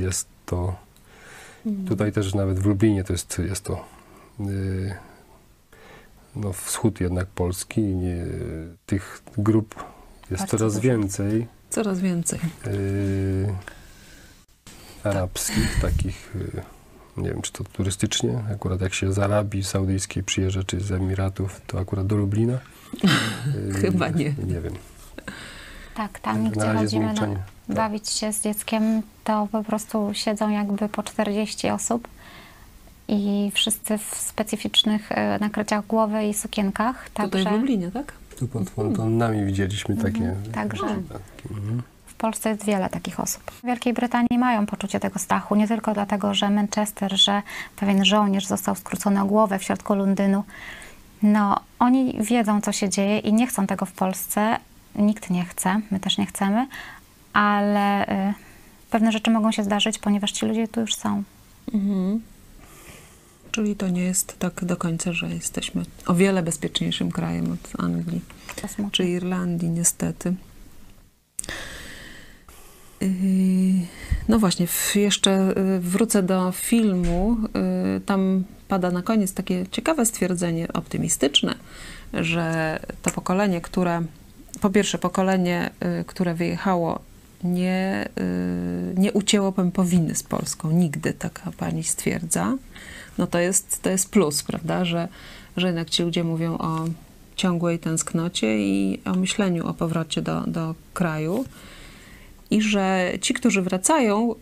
jest 0.00 0.28
to. 0.46 0.76
Mhm. 1.66 1.88
Tutaj 1.88 2.12
też 2.12 2.34
nawet 2.34 2.58
w 2.58 2.66
Lublinie 2.66 3.04
to 3.04 3.12
jest, 3.12 3.38
jest 3.38 3.64
to 3.64 3.84
y, 4.40 4.94
no, 6.36 6.52
wschód 6.52 7.00
jednak 7.00 7.26
Polski. 7.26 7.80
Nie, 7.80 8.24
tych 8.86 9.22
grup 9.38 9.74
jest 10.30 10.42
Bardzo 10.42 10.58
coraz 10.58 10.78
więcej. 10.80 11.46
Coraz 11.70 12.00
więcej. 12.00 12.38
y, 12.66 13.54
arabskich, 15.04 15.80
takich, 15.80 16.36
y, 16.36 16.62
nie 17.16 17.28
wiem 17.28 17.42
czy 17.42 17.52
to 17.52 17.64
turystycznie, 17.64 18.44
akurat 18.52 18.80
jak 18.80 18.94
się 18.94 19.12
z 19.12 19.18
Arabii 19.18 19.64
Saudyjskiej 19.64 20.22
przyjeżdża, 20.22 20.62
czy 20.64 20.80
z 20.80 20.92
Emiratów, 20.92 21.60
to 21.66 21.80
akurat 21.80 22.06
do 22.06 22.16
Lublina. 22.16 22.58
Y, 23.70 23.72
Chyba 23.74 24.08
nie. 24.08 24.34
Nie 24.46 24.60
wiem. 24.60 24.74
Tak, 25.94 26.18
tam 26.18 26.44
Na 26.44 26.50
gdzie 26.50 26.60
chodzimy 26.60 26.80
na, 26.80 26.86
zmiękczenie. 26.86 27.38
Tak. 27.66 27.76
bawić 27.76 28.08
się 28.10 28.32
z 28.32 28.42
dzieckiem, 28.42 29.02
to 29.24 29.48
po 29.52 29.64
prostu 29.64 30.10
siedzą 30.12 30.50
jakby 30.50 30.88
po 30.88 31.02
40 31.02 31.70
osób 31.70 32.08
i 33.08 33.50
wszyscy 33.54 33.98
w 33.98 34.14
specyficznych 34.14 35.12
e, 35.12 35.38
nakryciach 35.38 35.86
głowy 35.86 36.24
i 36.24 36.34
sukienkach. 36.34 37.08
Tutaj 37.08 37.30
Także 37.30 37.50
w 37.50 37.52
Lublinie, 37.52 37.90
tak? 37.90 38.12
Tu 38.38 38.48
pod 38.48 38.70
fontannami 38.70 39.44
widzieliśmy 39.44 39.96
takie. 39.96 40.36
Także 40.52 40.86
takie, 40.86 41.54
mhm. 41.54 41.82
W 42.16 42.18
Polsce 42.18 42.48
jest 42.48 42.64
wiele 42.64 42.88
takich 42.88 43.20
osób. 43.20 43.50
W 43.50 43.66
Wielkiej 43.66 43.92
Brytanii 43.92 44.38
mają 44.38 44.66
poczucie 44.66 45.00
tego 45.00 45.18
strachu, 45.18 45.56
nie 45.56 45.68
tylko 45.68 45.94
dlatego, 45.94 46.34
że 46.34 46.50
Manchester, 46.50 47.16
że 47.16 47.42
pewien 47.76 48.04
żołnierz 48.04 48.46
został 48.46 48.74
skrócony 48.74 49.22
o 49.22 49.24
głowę 49.24 49.58
w 49.58 49.62
środku 49.62 49.94
Londynu. 49.94 50.44
No, 51.22 51.60
oni 51.78 52.18
wiedzą, 52.20 52.60
co 52.60 52.72
się 52.72 52.88
dzieje 52.88 53.18
i 53.18 53.32
nie 53.32 53.46
chcą 53.46 53.66
tego 53.66 53.86
w 53.86 53.92
Polsce. 53.92 54.58
Nikt 54.94 55.30
nie 55.30 55.44
chce, 55.44 55.80
my 55.90 56.00
też 56.00 56.18
nie 56.18 56.26
chcemy, 56.26 56.66
ale 57.32 58.08
y, 58.08 58.34
pewne 58.90 59.12
rzeczy 59.12 59.30
mogą 59.30 59.52
się 59.52 59.64
zdarzyć, 59.64 59.98
ponieważ 59.98 60.32
ci 60.32 60.46
ludzie 60.46 60.68
tu 60.68 60.80
już 60.80 60.94
są. 60.94 61.22
Mhm. 61.74 62.20
Czyli 63.50 63.76
to 63.76 63.88
nie 63.88 64.02
jest 64.02 64.38
tak 64.38 64.64
do 64.64 64.76
końca, 64.76 65.12
że 65.12 65.28
jesteśmy 65.28 65.82
o 66.06 66.14
wiele 66.14 66.42
bezpieczniejszym 66.42 67.12
krajem 67.12 67.52
od 67.52 67.80
Anglii 67.84 68.20
czy 68.92 69.04
Irlandii, 69.04 69.70
niestety. 69.70 70.34
Yy, 73.00 73.86
No 74.28 74.38
właśnie, 74.38 74.66
jeszcze 74.94 75.54
yy, 75.56 75.80
wrócę 75.80 76.22
do 76.22 76.52
filmu. 76.52 77.36
Yy, 77.94 78.00
Tam 78.00 78.44
pada 78.68 78.90
na 78.90 79.02
koniec 79.02 79.34
takie 79.34 79.66
ciekawe 79.70 80.06
stwierdzenie, 80.06 80.72
optymistyczne, 80.72 81.54
że 82.12 82.78
to 83.02 83.10
pokolenie, 83.10 83.60
które, 83.60 84.02
po 84.60 84.70
pierwsze, 84.70 84.98
pokolenie, 84.98 85.70
które 86.06 86.34
wyjechało, 86.34 87.00
nie, 87.44 88.08
nie 88.96 89.12
ucięło 89.12 89.52
pępowiny 89.52 90.14
z 90.14 90.22
Polską. 90.22 90.70
Nigdy 90.70 91.12
taka 91.12 91.52
pani 91.56 91.84
stwierdza. 91.84 92.56
No 93.18 93.26
to 93.26 93.38
jest, 93.38 93.82
to 93.82 93.90
jest 93.90 94.10
plus, 94.10 94.42
prawda, 94.42 94.84
że, 94.84 95.08
że 95.56 95.66
jednak 95.66 95.90
ci 95.90 96.02
ludzie 96.02 96.24
mówią 96.24 96.58
o 96.58 96.84
ciągłej 97.36 97.78
tęsknocie 97.78 98.58
i 98.58 99.00
o 99.04 99.14
myśleniu 99.14 99.66
o 99.66 99.74
powrocie 99.74 100.22
do, 100.22 100.40
do 100.40 100.74
kraju. 100.94 101.44
I 102.50 102.62
że 102.62 103.12
ci, 103.20 103.34
którzy 103.34 103.62
wracają, 103.62 104.34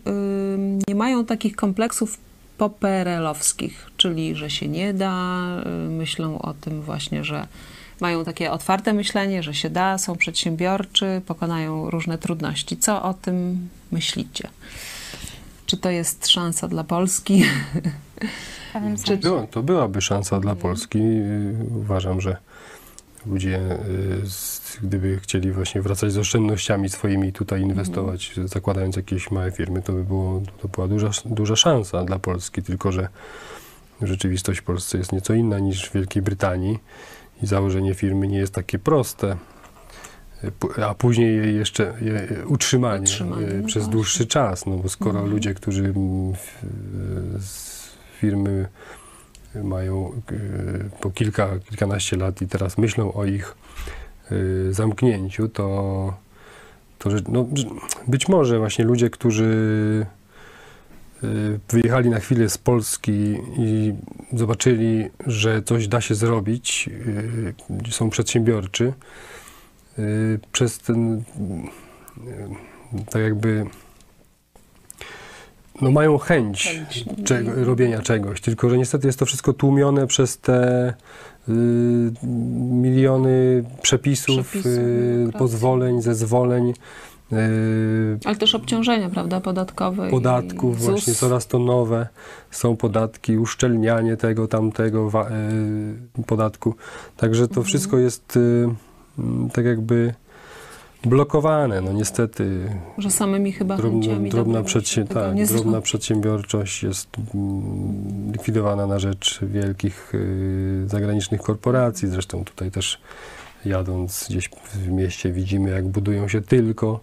nie 0.87 0.95
mają 0.95 1.25
takich 1.25 1.55
kompleksów 1.55 2.17
poperelowskich, 2.57 3.89
czyli 3.97 4.35
że 4.35 4.49
się 4.49 4.67
nie 4.67 4.93
da, 4.93 5.43
y, 5.87 5.89
myślą 5.89 6.39
o 6.39 6.53
tym 6.53 6.81
właśnie, 6.81 7.23
że 7.23 7.47
mają 7.99 8.25
takie 8.25 8.51
otwarte 8.51 8.93
myślenie, 8.93 9.43
że 9.43 9.53
się 9.53 9.69
da, 9.69 9.97
są 9.97 10.15
przedsiębiorczy, 10.15 11.21
pokonają 11.25 11.89
różne 11.89 12.17
trudności. 12.17 12.77
Co 12.77 13.03
o 13.03 13.13
tym 13.13 13.69
myślicie? 13.91 14.49
Czy 15.65 15.77
to 15.77 15.89
jest 15.89 16.27
szansa 16.27 16.67
dla 16.67 16.83
Polski? 16.83 17.43
Było, 19.21 19.47
to 19.47 19.63
byłaby 19.63 20.01
szansa 20.01 20.39
dla 20.39 20.55
Polski. 20.55 20.99
Y, 20.99 21.55
Uważam, 21.75 22.21
że 22.21 22.37
ludzie, 23.27 23.59
y, 24.81 24.83
gdyby 24.83 25.19
chcieli 25.19 25.51
właśnie 25.51 25.81
wracać 25.81 26.11
z 26.11 26.17
oszczędnościami 26.17 26.89
swoimi 26.89 27.33
tutaj 27.33 27.61
inwestować, 27.61 28.35
zakładając 28.45 28.95
jakieś 28.95 29.31
małe 29.31 29.51
firmy, 29.51 29.81
to 29.81 29.93
by 29.93 30.03
było, 30.03 30.41
to 30.61 30.67
była 30.67 30.87
duża, 30.87 31.09
duża 31.25 31.55
szansa 31.55 32.03
dla 32.03 32.19
Polski, 32.19 32.63
tylko 32.63 32.91
że 32.91 33.07
rzeczywistość 34.01 34.59
w 34.59 34.63
Polsce 34.63 34.97
jest 34.97 35.11
nieco 35.11 35.33
inna 35.33 35.59
niż 35.59 35.89
w 35.89 35.93
Wielkiej 35.93 36.21
Brytanii 36.21 36.79
i 37.43 37.47
założenie 37.47 37.93
firmy 37.93 38.27
nie 38.27 38.37
jest 38.37 38.53
takie 38.53 38.79
proste. 38.79 39.37
Y, 40.77 40.85
A 40.85 40.93
później 40.95 41.37
jej 41.37 41.55
jeszcze 41.55 41.93
je 42.01 42.27
utrzymanie, 42.47 43.01
Utrzymanie, 43.03 43.47
y, 43.47 43.53
no 43.61 43.67
przez 43.67 43.83
właśnie. 43.83 43.91
dłuższy 43.91 44.25
czas, 44.27 44.65
no 44.65 44.77
bo 44.77 44.89
skoro 44.89 45.11
Mhm. 45.19 45.29
ludzie, 45.31 45.53
którzy 45.53 45.83
mm, 45.83 46.33
z 47.39 47.75
firmy 48.19 48.67
mają 49.63 50.21
y, 50.31 50.89
po 51.01 51.11
kilka, 51.11 51.49
kilkanaście 51.69 52.17
lat 52.17 52.41
i 52.41 52.47
teraz 52.47 52.77
myślą 52.77 53.13
o 53.13 53.25
ich 53.25 53.55
y, 54.31 54.73
zamknięciu, 54.73 55.49
to, 55.49 56.13
to 56.99 57.09
że, 57.09 57.17
no, 57.27 57.45
być 58.07 58.27
może 58.27 58.59
właśnie 58.59 58.85
ludzie, 58.85 59.09
którzy 59.09 60.05
y, 61.23 61.59
wyjechali 61.69 62.09
na 62.09 62.19
chwilę 62.19 62.49
z 62.49 62.57
Polski 62.57 63.37
i 63.57 63.93
zobaczyli, 64.33 65.09
że 65.27 65.61
coś 65.61 65.87
da 65.87 66.01
się 66.01 66.15
zrobić, 66.15 66.89
są 67.91 68.09
przedsiębiorczy, 68.09 68.93
przez 70.51 70.79
ten 70.79 71.23
tak 73.09 73.21
jakby 73.21 73.65
no 75.81 75.91
mają 75.91 76.17
chęć, 76.17 76.63
Chęć. 76.67 77.05
czego, 77.23 77.51
robienia 77.65 78.01
czegoś, 78.01 78.41
tylko 78.41 78.69
że 78.69 78.77
niestety 78.77 79.07
jest 79.07 79.19
to 79.19 79.25
wszystko 79.25 79.53
tłumione 79.53 80.07
przez 80.07 80.37
te 80.37 80.89
y, 81.49 81.51
miliony 82.71 83.63
przepisów, 83.81 84.47
Przepisów, 84.49 84.71
y, 84.71 85.29
pozwoleń, 85.37 86.01
zezwoleń, 86.01 86.69
y, 87.33 87.35
Ale 88.25 88.35
też 88.35 88.55
obciążenia, 88.55 89.09
prawda, 89.09 89.41
podatkowe. 89.41 90.09
podatków, 90.09 90.81
właśnie 90.81 91.13
coraz 91.13 91.47
to 91.47 91.59
nowe 91.59 92.07
są 92.51 92.75
podatki, 92.77 93.37
uszczelnianie 93.37 94.17
tego, 94.17 94.47
tamtego 94.47 95.09
wa- 95.09 95.29
y, 96.19 96.23
podatku. 96.27 96.75
Także 97.17 97.47
to 97.47 97.51
Mhm. 97.51 97.65
wszystko 97.65 97.97
jest 97.97 98.37
y, 98.37 98.67
tak 99.53 99.65
jakby 99.65 100.13
blokowane, 101.05 101.81
no 101.81 101.93
niestety. 101.93 102.69
Że 102.97 103.11
samymi 103.11 103.51
chyba 103.51 103.77
Drobna, 103.77 104.07
drobna, 104.07 104.29
dobrego 104.29 104.63
przedsi- 104.63 104.93
się 104.93 105.03
tego 105.07 105.19
tak, 105.19 105.45
drobna 105.45 105.81
przedsiębiorczość 105.81 106.83
jest 106.83 107.09
mm, 107.35 108.31
likwidowana 108.31 108.87
na 108.87 108.99
rzecz 108.99 109.39
wielkich 109.41 110.11
y, 110.15 110.83
zagranicznych 110.87 111.41
korporacji. 111.41 112.07
Zresztą 112.07 112.43
tutaj 112.43 112.71
też 112.71 113.01
jadąc 113.65 114.25
gdzieś 114.29 114.49
w 114.73 114.87
mieście 114.87 115.31
widzimy, 115.31 115.69
jak 115.69 115.87
budują 115.87 116.27
się 116.27 116.41
tylko 116.41 116.99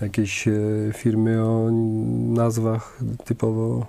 jakieś 0.00 0.48
y, 0.48 0.92
firmy 0.96 1.44
o 1.44 1.70
nazwach 2.34 2.98
typowo 3.24 3.86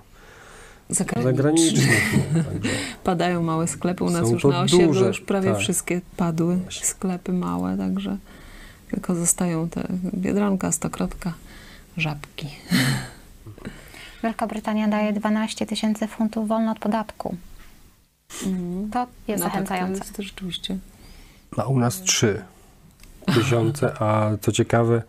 zagranicznych. 0.90 2.14
no, 2.36 2.44
Padają 3.04 3.44
małe 3.44 3.68
sklepy. 3.68 4.04
U 4.04 4.10
nas 4.10 4.32
już 4.32 4.44
na 4.44 4.62
osiedlu 4.62 4.88
duże, 4.88 5.08
już 5.08 5.22
prawie 5.22 5.52
tak. 5.52 5.60
wszystkie 5.60 6.02
padły. 6.18 6.60
Sklepy 6.70 7.34
małe, 7.34 7.78
także 7.78 8.18
tylko 8.92 9.16
zostają 9.16 9.70
te 9.70 9.84
Biedronka, 10.14 10.72
Stokrotka, 10.72 11.34
Żabki. 11.98 12.48
Wielka 14.24 14.48
Brytania 14.48 14.88
daje 14.88 15.14
12 15.14 15.66
tysięcy 15.66 16.08
funtów 16.08 16.48
wolno 16.48 16.72
od 16.72 16.80
podatku. 16.80 17.36
To 18.40 18.48
jest 18.48 19.44
No 19.44 19.50
tak, 19.50 19.54
zachęcające. 19.54 20.00
to 20.00 20.06
jest 20.06 20.18
rzeczywiście. 20.18 20.78
a 21.58 21.64
u 21.64 21.80
nas 21.80 22.02
trzy 22.02 22.42
tysiące, 23.34 23.94
a 24.02 24.30
co 24.42 24.52
ciekawe, 24.52 25.02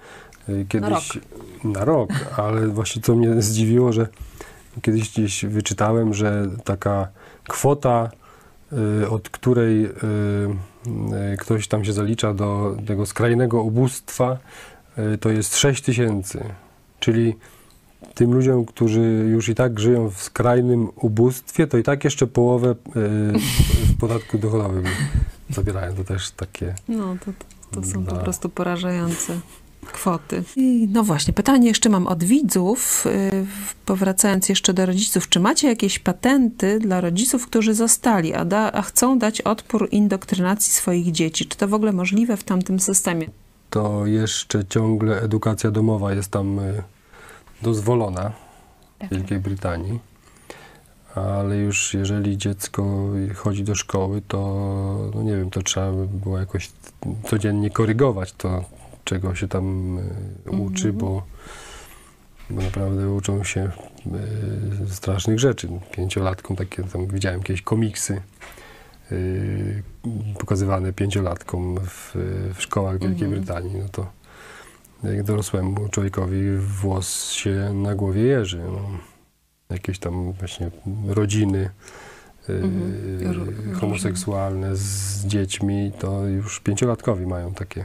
y, 0.48 0.66
kiedyś 0.68 1.18
na 1.64 1.84
rok, 1.84 2.10
ale 2.36 2.66
właśnie 2.68 3.02
co 3.02 3.14
mnie 3.14 3.42
zdziwiło, 3.42 3.92
że 3.92 4.06
kiedyś 4.82 5.10
gdzieś 5.10 5.44
wyczytałem, 5.44 6.14
że 6.14 6.46
taka 6.64 7.08
kwota, 7.48 8.10
od 9.10 9.28
której 9.28 9.84
y, 9.84 9.88
y, 11.32 11.36
ktoś 11.38 11.68
tam 11.68 11.84
się 11.84 11.92
zalicza 11.92 12.34
do 12.34 12.76
tego 12.86 13.06
skrajnego 13.06 13.62
ubóstwa, 13.62 14.38
y, 15.14 15.18
to 15.18 15.30
jest 15.30 15.56
6 15.56 15.82
tysięcy. 15.82 16.44
Czyli 17.00 17.34
tym 18.14 18.34
ludziom, 18.34 18.64
którzy 18.64 19.00
już 19.30 19.48
i 19.48 19.54
tak 19.54 19.80
żyją 19.80 20.10
w 20.10 20.22
skrajnym 20.22 20.88
ubóstwie, 20.96 21.66
to 21.66 21.78
i 21.78 21.82
tak 21.82 22.04
jeszcze 22.04 22.26
połowę 22.26 22.70
y, 22.70 22.74
w 23.94 23.98
podatku 24.00 24.38
dochodowym 24.38 24.84
zabierają. 25.50 25.94
To 25.94 26.04
też 26.04 26.30
takie 26.30 26.74
No, 26.88 27.16
to, 27.24 27.32
to, 27.80 27.86
są 27.86 28.04
po 28.04 28.14
Da. 28.14 28.20
prostu 28.22 28.48
porażające 28.48 29.40
kwoty. 29.92 30.42
I 30.56 30.88
no 30.92 31.02
właśnie, 31.04 31.34
pytanie 31.34 31.68
jeszcze 31.68 31.88
mam 31.88 32.06
od 32.06 32.24
widzów, 32.24 33.04
yy, 33.32 33.46
powracając 33.86 34.48
jeszcze 34.48 34.74
do 34.74 34.86
rodziców. 34.86 35.28
Czy 35.28 35.40
macie 35.40 35.68
jakieś 35.68 35.98
patenty 35.98 36.78
dla 36.78 37.00
rodziców, 37.00 37.46
którzy 37.46 37.74
zostali, 37.74 38.34
a, 38.34 38.44
da, 38.44 38.72
a 38.72 38.82
chcą 38.82 39.18
dać 39.18 39.40
odpór 39.40 39.88
indoktrynacji 39.90 40.72
swoich 40.72 41.12
dzieci? 41.12 41.46
Czy 41.46 41.56
to 41.58 41.68
w 41.68 41.74
ogóle 41.74 41.92
możliwe 41.92 42.36
w 42.36 42.44
tamtym 42.44 42.80
systemie? 42.80 43.26
to 43.72 44.06
jeszcze 44.06 44.64
ciągle 44.64 45.20
edukacja 45.20 45.70
domowa 45.70 46.14
jest 46.14 46.30
tam 46.30 46.58
y, 46.58 46.82
dozwolona 47.62 48.32
w 49.00 49.08
Wielkiej 49.10 49.38
Brytanii. 49.38 49.98
Ale 51.14 51.56
już 51.56 51.94
jeżeli 51.94 52.38
dziecko 52.38 53.08
chodzi 53.34 53.64
do 53.64 53.74
szkoły, 53.74 54.22
to 54.28 54.38
no 55.14 55.22
nie 55.22 55.36
wiem, 55.36 55.50
to 55.50 55.62
trzeba 55.62 55.92
by 55.92 56.06
było 56.06 56.38
jakoś 56.38 56.70
codziennie 57.24 57.70
korygować 57.70 58.32
to, 58.32 58.64
czego 59.04 59.34
się 59.34 59.48
tam 59.48 59.98
y, 59.98 60.50
uczy, 60.50 60.92
bo, 60.92 61.22
bo 62.50 62.62
naprawdę 62.62 63.10
uczą 63.10 63.44
się 63.44 63.70
y, 64.86 64.94
strasznych 64.94 65.38
rzeczy. 65.38 65.68
Pięciolatkom 65.92 66.56
takie 66.56 66.82
tam 66.84 67.06
widziałem 67.06 67.42
kiedyś 67.42 67.62
komiksy 67.62 68.22
y, 69.12 69.82
pokazywane 70.38 70.92
pięciolatkom 70.92 71.78
w, 71.80 72.12
w 72.54 72.62
szkołach 72.62 72.98
Wielkiej 72.98 73.28
Brytanii, 73.28 73.76
no 73.76 73.88
to 73.88 74.06
jak 75.02 75.22
dorosłemu 75.22 75.88
człowiekowi 75.88 76.56
włos 76.56 77.30
się 77.30 77.72
na 77.74 77.94
głowie 77.94 78.22
jeży. 78.22 78.58
No. 78.58 78.88
Jakieś 79.70 79.98
tam 79.98 80.32
właśnie 80.32 80.70
rodziny. 81.06 81.70
Ro- 83.22 83.78
homoseksualne 83.80 84.76
z 84.76 85.26
dziećmi, 85.26 85.92
to 85.98 86.26
już 86.26 86.60
pięciolatkowi 86.60 87.26
mają 87.26 87.54
takie. 87.54 87.84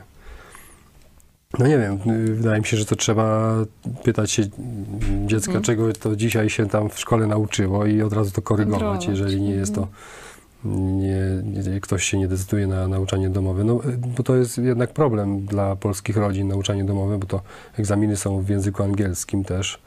No 1.59 1.67
nie 1.67 1.77
wiem, 1.77 1.99
y, 2.11 2.33
wydaje 2.35 2.59
mi 2.59 2.65
się, 2.65 2.77
że 2.77 2.85
to 2.85 2.95
trzeba 2.95 3.55
pytać 4.03 4.31
się 4.31 4.43
dziecka, 5.25 5.49
Mhm. 5.51 5.63
czego 5.63 5.93
to 5.93 6.15
dzisiaj 6.15 6.49
się 6.49 6.69
tam 6.69 6.89
w 6.89 6.99
szkole 6.99 7.27
nauczyło 7.27 7.85
i 7.85 8.01
od 8.01 8.13
razu 8.13 8.31
to 8.31 8.41
korygować, 8.41 9.05
jeżeli 9.05 9.41
nie 9.41 9.51
jest 9.51 9.75
to 9.75 9.87
nie, 10.65 11.21
nie, 11.43 11.81
ktoś 11.81 12.03
się 12.03 12.17
nie 12.17 12.27
decyduje 12.27 12.67
na 12.67 12.87
nauczanie 12.87 13.29
domowe. 13.29 13.63
No, 13.63 13.81
y, 13.85 13.97
bo 14.17 14.23
to 14.23 14.35
jest 14.35 14.57
jednak 14.57 14.93
problem 14.93 15.45
dla 15.45 15.75
polskich 15.75 16.17
rodzin, 16.17 16.47
nauczanie 16.47 16.83
domowe, 16.85 17.17
bo 17.17 17.27
to 17.27 17.41
egzaminy 17.79 18.17
są 18.17 18.41
w 18.41 18.49
języku 18.49 18.83
angielskim 18.83 19.43
też. 19.43 19.79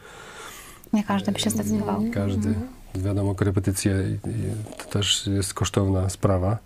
Nie 0.92 1.04
każdy 1.04 1.32
by 1.32 1.38
się 1.40 1.50
zdecydował. 1.50 2.02
Każdy, 2.14 2.54
wiadomo, 2.94 3.34
korepetycje 3.34 3.94
to 4.78 4.84
też 4.84 5.26
jest 5.26 5.54
kosztowna 5.54 6.08
sprawa. 6.08 6.58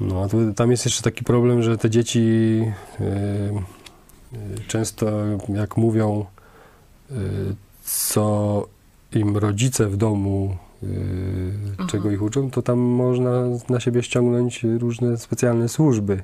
No 0.00 0.22
a 0.22 0.28
tu, 0.28 0.54
tam 0.54 0.70
jest 0.70 0.84
jeszcze 0.84 1.02
taki 1.02 1.24
problem, 1.24 1.62
że 1.62 1.78
te 1.78 1.90
dzieci 1.90 2.20
y, 3.00 3.04
y, 3.04 4.60
często 4.68 5.06
jak 5.48 5.76
mówią, 5.76 6.26
y, 7.10 7.14
co 7.84 8.66
im 9.12 9.36
rodzice 9.36 9.86
w 9.86 9.96
domu, 9.96 10.56
y, 10.82 10.86
Aha. 11.78 11.88
czego 11.90 12.10
ich 12.10 12.22
uczą, 12.22 12.50
to 12.50 12.62
tam 12.62 12.78
można 12.78 13.30
na 13.68 13.80
siebie 13.80 14.02
ściągnąć 14.02 14.64
różne 14.78 15.18
specjalne 15.18 15.68
służby. 15.68 16.22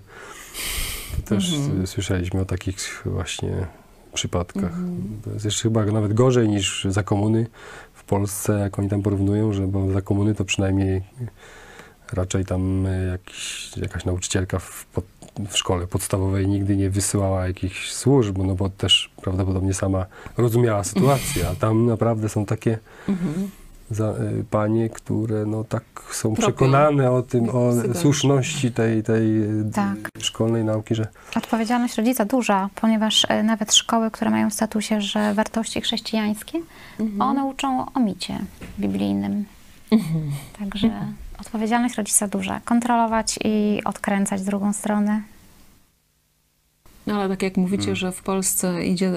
To 1.17 1.23
też 1.23 1.55
Mhm. 1.55 1.83
y, 1.83 1.87
słyszeliśmy 1.87 2.41
o 2.41 2.45
takich 2.45 3.03
właśnie 3.07 3.67
przypadkach. 4.15 4.73
Mhm. 4.73 5.21
To 5.25 5.31
jest 5.31 5.45
jeszcze 5.45 5.63
chyba 5.63 5.85
nawet 5.85 6.13
gorzej 6.15 6.49
niż 6.49 6.87
za 6.91 7.03
komuny 7.03 7.47
w 7.95 8.05
Polsce, 8.05 8.59
jak 8.59 8.79
oni 8.79 8.89
tam 8.89 9.03
porównują, 9.03 9.53
że 9.53 9.67
bo 9.67 9.93
za 9.93 10.01
komuny 10.03 10.35
to 10.35 10.45
przynajmniej 10.45 11.03
raczej 12.13 12.45
tam 12.45 12.87
y, 12.87 13.07
jakiś, 13.11 13.71
jakaś 13.77 14.05
nauczycielka 14.05 14.59
w, 14.59 14.87
pod, 14.87 15.05
w 15.51 15.57
szkole 15.57 15.87
podstawowej 15.87 16.49
nigdy 16.49 16.77
nie 16.77 16.91
wysyłała 16.91 17.47
jakichś 17.47 17.93
służb, 17.93 18.39
no 18.39 18.55
bo 18.55 18.69
też 18.69 19.11
prawdopodobnie 19.23 19.75
sama 19.75 20.07
rozumiała 20.37 20.85
sytuację, 20.85 21.49
a 21.49 21.55
tam 21.55 21.87
naprawdę 21.87 22.29
są 22.29 22.47
takie 22.47 22.79
Mhm. 23.09 23.51
za, 23.91 24.11
y, 24.11 24.45
panie, 24.51 24.89
które 24.91 25.47
no 25.47 25.65
tak 25.65 25.83
są 26.13 26.35
przekonane 26.35 27.11
o 27.11 27.23
tym, 27.23 27.49
o 27.49 27.73
słuszności 27.95 28.73
tej, 28.73 29.03
tej 29.03 29.43
y, 29.61 29.71
Tak. 29.75 29.97
szkolnej 30.19 30.65
nauki, 30.65 30.95
że 30.95 31.07
Odpowiedzialność 31.37 31.97
rodzica 31.97 32.25
duża, 32.25 32.69
ponieważ 32.75 33.27
e, 33.29 33.43
nawet 33.43 33.75
szkoły, 33.75 34.11
które 34.11 34.31
mają 34.31 34.51
w 34.51 34.55
statusie, 34.55 35.01
że 35.01 35.35
wartości 35.35 35.81
chrześcijańskie, 35.81 36.59
Mhm. 37.01 37.21
one 37.23 37.45
uczą 37.45 37.87
o 37.95 38.01
micie 38.01 38.39
biblijnym. 38.79 39.45
Także 40.59 40.91
odpowiedzialność 41.41 41.95
rodzica 41.95 42.29
duża. 42.29 42.61
Kontrolować 42.65 43.39
i 43.45 43.81
odkręcać 43.85 44.43
drugą 44.43 44.73
stronę. 44.73 45.23
No 47.07 47.21
ale 47.21 47.29
tak 47.29 47.43
jak 47.43 47.57
mówicie, 47.57 47.83
Hmm. 47.83 47.97
że 47.97 48.13
w 48.13 48.23
Polsce 48.23 48.85
idzie, 48.85 49.13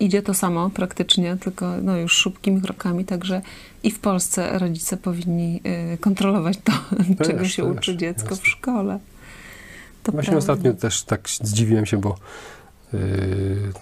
idzie 0.00 0.22
to 0.22 0.34
samo 0.34 0.70
praktycznie, 0.70 1.36
tylko 1.36 1.66
no 1.82 1.96
już 1.96 2.12
szybkimi 2.12 2.62
krokami, 2.62 3.04
także 3.04 3.42
i 3.82 3.90
w 3.90 3.98
Polsce 3.98 4.58
rodzice 4.58 4.96
powinni 4.96 5.60
y, 5.94 5.98
kontrolować 5.98 6.58
to, 6.64 6.72
czego 7.24 7.44
się 7.48 7.62
też, 7.62 7.76
uczy 7.76 7.96
dziecko 7.96 8.28
w 8.28 8.30
jasne. 8.30 8.46
szkole. 8.46 8.98
To 10.02 10.12
Właśnie 10.12 10.30
prawda. 10.32 10.52
ostatnio 10.52 10.74
też 10.74 11.02
tak 11.02 11.28
zdziwiłem 11.28 11.86
się, 11.86 11.96
bo 12.00 12.16
yy, 12.92 13.00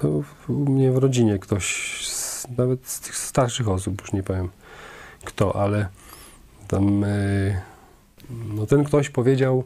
no, 0.03 0.23
u 0.49 0.71
mnie 0.71 0.93
w 0.93 0.97
rodzinie 0.99 1.39
ktoś, 1.39 1.97
z, 2.09 2.47
nawet 2.59 2.87
z 2.89 3.01
tych 3.01 3.17
starszych 3.17 3.69
osób, 3.69 4.01
już 4.01 4.13
nie 4.13 4.23
powiem 4.23 4.49
kto, 5.25 5.63
ale 5.63 5.89
tam 6.73 7.01
yy, 7.01 7.57
no, 8.55 8.67
ten 8.67 8.85
ktoś 8.85 9.11
powiedział 9.11 9.65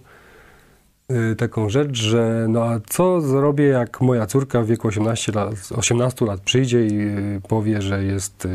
yy, 1.08 1.36
taką 1.36 1.68
rzecz, 1.68 1.96
że 1.96 2.46
no 2.48 2.64
a 2.64 2.80
co 2.88 3.20
zrobię, 3.20 3.64
jak 3.64 4.00
moja 4.00 4.26
córka 4.26 4.62
w 4.62 4.66
wieku 4.66 4.88
18 4.88 5.32
lat, 5.32 5.54
18 5.76 6.24
lat 6.24 6.40
przyjdzie 6.40 6.86
i 6.86 6.94
yy, 6.94 7.40
powie, 7.48 7.82
że 7.82 8.04
jest 8.04 8.48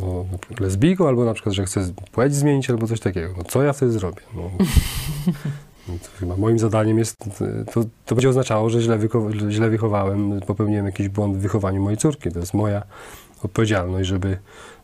no, 0.00 0.24
lesbijką, 0.60 1.08
albo 1.08 1.24
na 1.24 1.34
przykład, 1.34 1.54
że 1.54 1.64
chce 1.64 1.92
płeć 2.12 2.34
zmienić, 2.34 2.70
albo 2.70 2.86
coś 2.86 3.00
takiego. 3.00 3.34
No 3.36 3.44
co 3.44 3.62
ja 3.62 3.72
wtedy 3.72 3.92
zrobię? 3.92 4.22
No, 4.34 4.42
no 5.88 5.94
chyba 6.20 6.36
moim 6.36 6.58
zadaniem 6.58 6.98
jest, 6.98 7.16
to, 7.72 7.84
to 8.06 8.14
będzie 8.14 8.28
oznaczało, 8.28 8.70
że 8.70 8.80
źle, 8.80 8.98
wycho- 8.98 9.50
źle 9.50 9.70
wychowałem, 9.70 10.40
popełniłem 10.40 10.86
jakiś 10.86 11.08
błąd 11.08 11.36
w 11.36 11.40
wychowaniu 11.40 11.82
mojej 11.82 11.96
córki. 11.96 12.30
To 12.30 12.38
jest 12.38 12.54
moja 12.54 12.82
odpowiedzialność, 13.42 14.08
żeby 14.08 14.38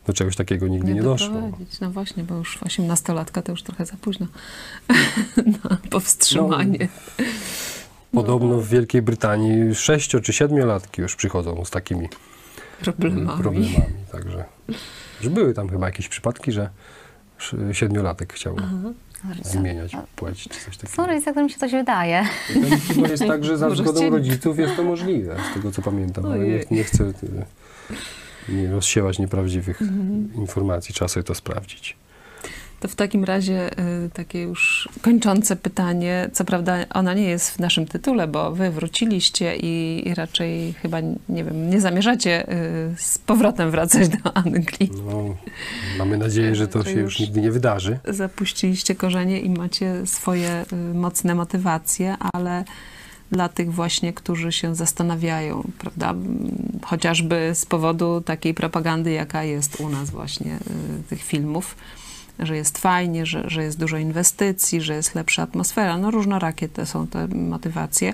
do 0.07 0.13
czegoś 0.13 0.35
takiego 0.35 0.67
nigdy 0.67 0.93
nie, 0.93 1.03
doszło. 1.03 1.27
doprowadzić. 1.27 1.79
No 1.79 1.91
właśnie, 1.91 2.23
bo 2.23 2.35
już 2.35 2.57
18-latka 2.57 3.41
to 3.41 3.51
już 3.51 3.63
trochę 3.63 3.85
za 3.85 3.97
późno 4.01 4.27
na 5.63 5.77
powstrzymanie. 5.89 6.87
Podobno 8.11 8.57
w 8.59 8.67
Wielkiej 8.67 9.01
Brytanii 9.01 9.75
sześcio 9.75 10.21
czy 10.21 10.33
siedmiolatki 10.33 11.01
już 11.01 11.15
przychodzą 11.15 11.65
z 11.65 11.69
takimi 11.69 12.09
Problemami. 12.81 13.41
problemami. 13.41 13.75
Także 14.11 14.45
że 15.21 15.29
były 15.29 15.53
tam 15.53 15.69
chyba 15.69 15.85
jakieś 15.85 16.07
przypadki, 16.07 16.51
że 16.51 16.69
siedmiolatek 17.71 18.33
chciał 18.33 18.55
zmieniać 19.43 19.91
płeć 20.15 20.43
czy 20.43 20.49
coś 20.49 20.75
Są 20.75 20.81
takiego. 20.81 21.07
rodzice, 21.07 21.31
którym 21.31 21.49
się 21.49 21.57
coś 21.59 21.71
wydaje. 21.71 22.23
To 22.87 22.93
chyba 22.93 23.07
jest 23.07 23.25
tak, 23.27 23.43
że 23.45 23.57
za 23.57 23.69
zgodą 23.75 24.09
rodziców 24.09 24.59
jest 24.59 24.75
to 24.75 24.83
możliwe, 24.83 25.37
z 25.51 25.53
tego 25.53 25.71
co 25.71 25.81
pamiętam, 25.81 26.25
ale 26.25 26.39
nie, 26.39 26.63
nie 26.71 26.83
chcę 26.83 27.13
nie 28.51 28.71
rozsiewać 28.71 29.19
nieprawdziwych 29.19 29.81
Mhm. 29.81 30.29
informacji, 30.35 30.95
trzeba 30.95 31.09
sobie 31.09 31.23
to 31.23 31.35
sprawdzić. 31.35 31.95
To 32.79 32.87
w 32.87 32.95
takim 32.95 33.23
razie 33.23 33.79
y, 34.05 34.09
takie 34.13 34.41
już 34.41 34.89
kończące 35.01 35.55
pytanie. 35.55 36.29
Co 36.33 36.45
prawda 36.45 36.77
ona 36.93 37.13
nie 37.13 37.23
jest 37.23 37.51
w 37.51 37.59
naszym 37.59 37.85
tytule, 37.85 38.27
bo 38.27 38.51
wy 38.51 38.71
wróciliście 38.71 39.55
i, 39.55 40.03
i 40.07 40.13
raczej 40.15 40.73
chyba, 40.73 40.97
nie 41.29 41.43
wiem, 41.43 41.69
nie 41.69 41.81
zamierzacie 41.81 42.53
y, 42.53 42.95
z 42.97 43.17
powrotem 43.17 43.71
wracać 43.71 44.09
do 44.09 44.37
Anglii. 44.37 44.91
No, 45.05 45.35
mamy 45.97 46.17
nadzieję, 46.17 46.55
że 46.55 46.67
to 46.67 46.83
To 46.83 46.89
się 46.89 46.99
już 46.99 47.19
nigdy 47.19 47.41
nie 47.41 47.51
wydarzy. 47.51 47.99
Zapuściliście 48.07 48.95
korzenie 48.95 49.39
i 49.39 49.49
macie 49.49 49.93
swoje 50.05 50.65
y, 50.73 50.93
mocne 50.93 51.35
motywacje, 51.35 52.15
ale 52.33 52.63
dla 53.31 53.49
tych 53.49 53.73
właśnie, 53.73 54.13
którzy 54.13 54.51
się 54.51 54.75
zastanawiają, 54.75 55.63
prawda, 55.79 56.13
chociażby 56.83 57.51
z 57.53 57.65
powodu 57.65 58.21
takiej 58.21 58.53
propagandy, 58.53 59.11
jaka 59.11 59.43
jest 59.43 59.79
u 59.79 59.89
nas 59.89 60.09
właśnie, 60.09 60.55
y, 60.99 61.03
tych 61.09 61.23
filmów, 61.23 61.75
że 62.39 62.55
jest 62.55 62.77
fajnie, 62.77 63.25
że, 63.25 63.49
że 63.49 63.63
jest 63.63 63.79
dużo 63.79 63.97
inwestycji, 63.97 64.81
że 64.81 64.95
jest 64.95 65.15
lepsza 65.15 65.43
atmosfera, 65.43 65.97
no 65.97 66.11
różnorakie 66.11 66.69
te 66.69 66.85
są 66.85 67.07
te 67.07 67.27
motywacje. 67.27 68.13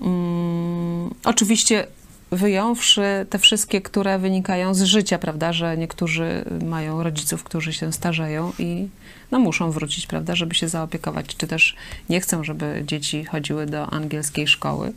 Mm, 0.00 1.10
oczywiście 1.24 1.86
wyjąwszy 2.30 3.26
te 3.30 3.38
wszystkie, 3.38 3.80
które 3.80 4.18
wynikają 4.18 4.74
z 4.74 4.82
życia, 4.82 5.18
prawda, 5.18 5.52
że 5.52 5.76
niektórzy 5.76 6.44
mają 6.64 7.02
rodziców, 7.02 7.44
którzy 7.44 7.72
się 7.72 7.92
starzeją 7.92 8.52
i 8.58 8.88
no 9.30 9.38
muszą 9.38 9.70
wrócić, 9.70 10.06
prawda, 10.06 10.34
żeby 10.36 10.54
się 10.54 10.68
zaopiekować, 10.68 11.26
czy 11.36 11.46
też 11.46 11.76
nie 12.08 12.20
chcą, 12.20 12.44
żeby 12.44 12.82
dzieci 12.86 13.24
chodziły 13.24 13.66
do 13.66 13.90
angielskiej 13.92 14.46
szkoły. 14.48 14.92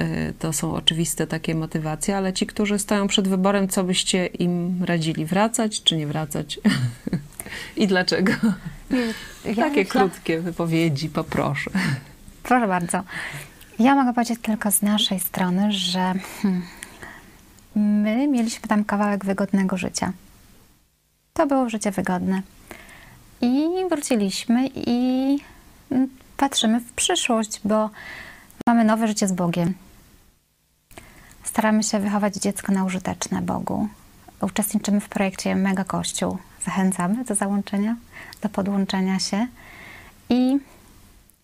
Y, 0.00 0.34
To 0.38 0.52
są 0.52 0.74
oczywiste 0.74 1.26
takie 1.26 1.54
motywacje, 1.54 2.16
ale 2.16 2.32
ci, 2.32 2.46
którzy 2.46 2.78
stoją 2.78 3.08
przed 3.08 3.28
wyborem, 3.28 3.68
co 3.68 3.84
byście 3.84 4.26
im 4.26 4.84
radzili, 4.84 5.24
wracać 5.26 5.82
czy 5.82 5.96
nie 5.96 6.06
wracać? 6.06 6.60
I 7.76 7.86
dlaczego? 7.86 8.32
Ja 9.44 9.54
Takie 9.54 9.84
myślę- 9.84 9.84
krótkie 9.84 10.40
wypowiedzi, 10.40 11.08
poproszę. 11.08 11.70
Proszę 12.42 12.68
bardzo. 12.68 13.02
Ja 13.78 13.94
mogę 13.94 14.12
powiedzieć 14.12 14.38
tylko 14.42 14.70
z 14.70 14.82
naszej 14.82 15.20
strony, 15.20 15.72
że 15.72 16.14
hmm, 16.42 16.62
my 17.74 18.28
mieliśmy 18.28 18.68
tam 18.68 18.84
kawałek 18.84 19.24
wygodnego 19.24 19.76
życia. 19.76 20.12
To 21.32 21.46
było 21.46 21.68
życie 21.68 21.90
wygodne. 21.90 22.42
I 23.40 23.68
wróciliśmy 23.90 24.68
i 24.74 25.38
mm, 25.90 26.08
patrzymy 26.36 26.80
w 26.80 26.92
przyszłość, 26.92 27.60
bo 27.64 27.90
mamy 28.66 28.84
nowe 28.84 29.08
życie 29.08 29.28
z 29.28 29.32
Bogiem. 29.32 29.74
Staramy 31.44 31.82
się 31.82 31.98
wychować 31.98 32.34
dziecko 32.34 32.72
na 32.72 32.84
użyteczne 32.84 33.42
Bogu. 33.42 33.88
Uczestniczymy 34.40 35.00
w 35.00 35.08
projekcie 35.08 35.56
Mega 35.56 35.84
Kościół. 35.84 36.38
Zachęcamy 36.64 37.24
do 37.24 37.34
załączenia, 37.34 37.96
do 38.42 38.48
podłączenia 38.48 39.18
się. 39.18 39.46
I 40.30 40.58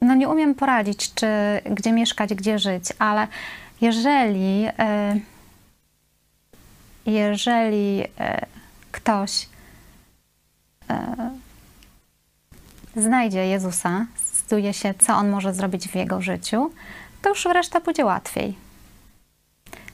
no 0.04 0.14
nie 0.14 0.28
umiem 0.28 0.54
poradzić, 0.54 1.14
czy 1.14 1.26
gdzie 1.70 1.92
mieszkać, 1.92 2.34
gdzie 2.34 2.58
żyć, 2.58 2.84
ale 2.98 3.28
jeżeli, 3.80 4.66
e, 4.78 5.20
jeżeli 7.06 8.04
e, 8.18 8.46
ktoś 8.92 9.48
e, 10.90 11.30
znajdzie 12.96 13.46
Jezusa, 13.46 14.06
zdecyduje 14.26 14.72
się, 14.72 14.94
co 14.94 15.14
on 15.14 15.30
może 15.30 15.54
zrobić 15.54 15.88
w 15.88 15.94
jego 15.94 16.22
życiu, 16.22 16.70
to 17.22 17.28
już 17.28 17.44
reszta 17.44 17.80
pójdzie 17.80 18.04
łatwiej. 18.04 18.54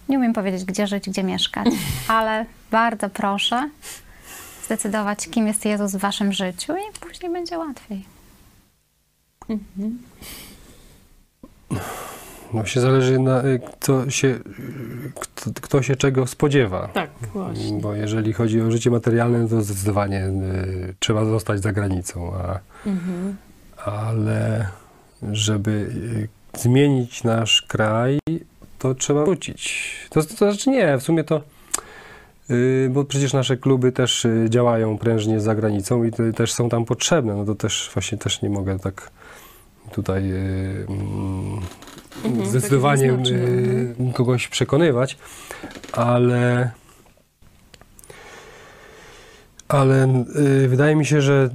Nie 0.08 0.18
umiem 0.18 0.32
powiedzieć, 0.32 0.64
gdzie 0.64 0.86
żyć, 0.86 1.10
gdzie 1.10 1.22
mieszkać, 1.22 1.66
ale 2.08 2.46
bardzo 2.70 3.10
proszę 3.10 3.70
zdecydować, 4.64 5.28
kim 5.28 5.46
jest 5.46 5.64
Jezus 5.64 5.92
w 5.92 5.98
waszym 5.98 6.32
życiu 6.32 6.72
i 6.76 6.98
później 7.00 7.32
będzie 7.32 7.58
łatwiej. 7.58 8.19
No 12.54 12.64
się 12.64 12.80
zależy 12.80 13.18
na 13.18 13.44
y, 13.44 13.60
co 13.80 14.10
się, 14.10 14.28
y, 14.28 14.40
kto, 15.20 15.50
kto 15.60 15.82
się 15.82 15.96
czego 15.96 16.26
spodziewa. 16.26 16.88
Tak, 16.88 17.10
właśnie. 17.32 17.80
Bo 17.80 17.94
jeżeli 17.94 18.32
chodzi 18.32 18.60
o 18.60 18.70
życie 18.70 18.90
materialne, 18.90 19.48
to 19.48 19.62
zdecydowanie 19.62 20.26
y, 20.26 20.94
trzeba 20.98 21.24
zostać 21.24 21.62
za 21.62 21.72
granicą, 21.72 22.34
a, 22.34 22.58
Mhm. 22.86 23.36
ale 23.84 24.68
żeby 25.32 25.70
y, 26.54 26.58
zmienić 26.60 27.24
nasz 27.24 27.62
kraj, 27.62 28.18
to 28.78 28.94
trzeba 28.94 29.24
wrócić. 29.24 29.94
To, 30.10 30.22
to 30.22 30.52
znaczy 30.52 30.70
nie, 30.70 30.98
w 30.98 31.02
sumie 31.02 31.24
to, 31.24 31.42
y, 32.50 32.90
bo 32.92 33.04
przecież 33.04 33.32
nasze 33.32 33.56
kluby 33.56 33.92
też 33.92 34.24
y, 34.24 34.46
działają 34.48 34.98
prężnie 34.98 35.40
za 35.40 35.54
granicą 35.54 36.04
i 36.04 36.10
te, 36.10 36.32
też 36.32 36.52
są 36.52 36.68
tam 36.68 36.84
potrzebne, 36.84 37.34
no 37.34 37.44
to 37.44 37.54
też 37.54 37.90
właśnie 37.94 38.18
też 38.18 38.42
nie 38.42 38.50
mogę 38.50 38.78
tak 38.78 39.10
tutaj 39.94 40.33
y, 40.33 40.87
mm, 40.88 41.61
Mhm, 42.24 42.46
zdecydowanie 42.46 43.12
y, 43.12 44.12
kogoś 44.14 44.48
przekonywać, 44.48 45.18
ale 45.92 46.70
ale 49.68 50.24
y, 50.64 50.68
wydaje 50.68 50.96
mi 50.96 51.07
się, 51.07 51.22
że 51.22 51.50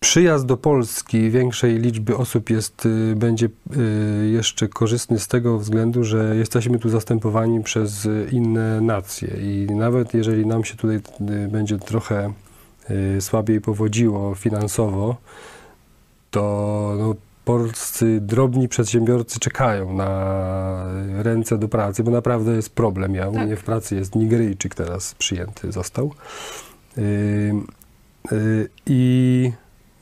przyjazd 0.00 0.46
do 0.46 0.56
Polski 0.56 1.30
większej 1.30 1.78
liczby 1.78 2.16
osób 2.16 2.50
jest, 2.50 2.88
będzie 3.16 3.48
jeszcze 4.32 4.68
korzystny 4.68 5.18
z 5.18 5.28
tego 5.28 5.58
względu, 5.58 6.04
że 6.04 6.36
jesteśmy 6.36 6.78
tu 6.78 6.88
zastępowani 6.88 7.62
przez 7.62 8.08
inne 8.32 8.80
nacje. 8.80 9.28
I 9.28 9.66
nawet 9.74 10.14
jeżeli 10.14 10.46
nam 10.46 10.64
się 10.64 10.76
tutaj 10.76 11.00
będzie 11.48 11.78
trochę 11.78 12.32
słabiej 13.20 13.60
powodziło 13.60 14.34
finansowo, 14.34 15.16
to 16.30 16.94
no, 16.98 17.14
polscy 17.48 18.20
drobni 18.20 18.68
przedsiębiorcy 18.68 19.40
czekają 19.40 19.92
na 19.92 20.84
ręce 21.18 21.58
do 21.58 21.68
pracy, 21.68 22.04
bo 22.04 22.10
naprawdę 22.10 22.52
jest 22.56 22.70
problem. 22.70 23.14
Ja 23.14 23.28
u 23.28 23.34
Tak. 23.34 23.46
mnie 23.46 23.56
w 23.56 23.64
pracy 23.64 23.94
jest 23.94 24.14
Nigeryjczyk 24.14 24.74
teraz 24.74 25.14
przyjęty 25.14 25.72
został. 25.72 26.14
Yy, 26.96 27.04
yy, 28.32 28.68
I 28.86 29.52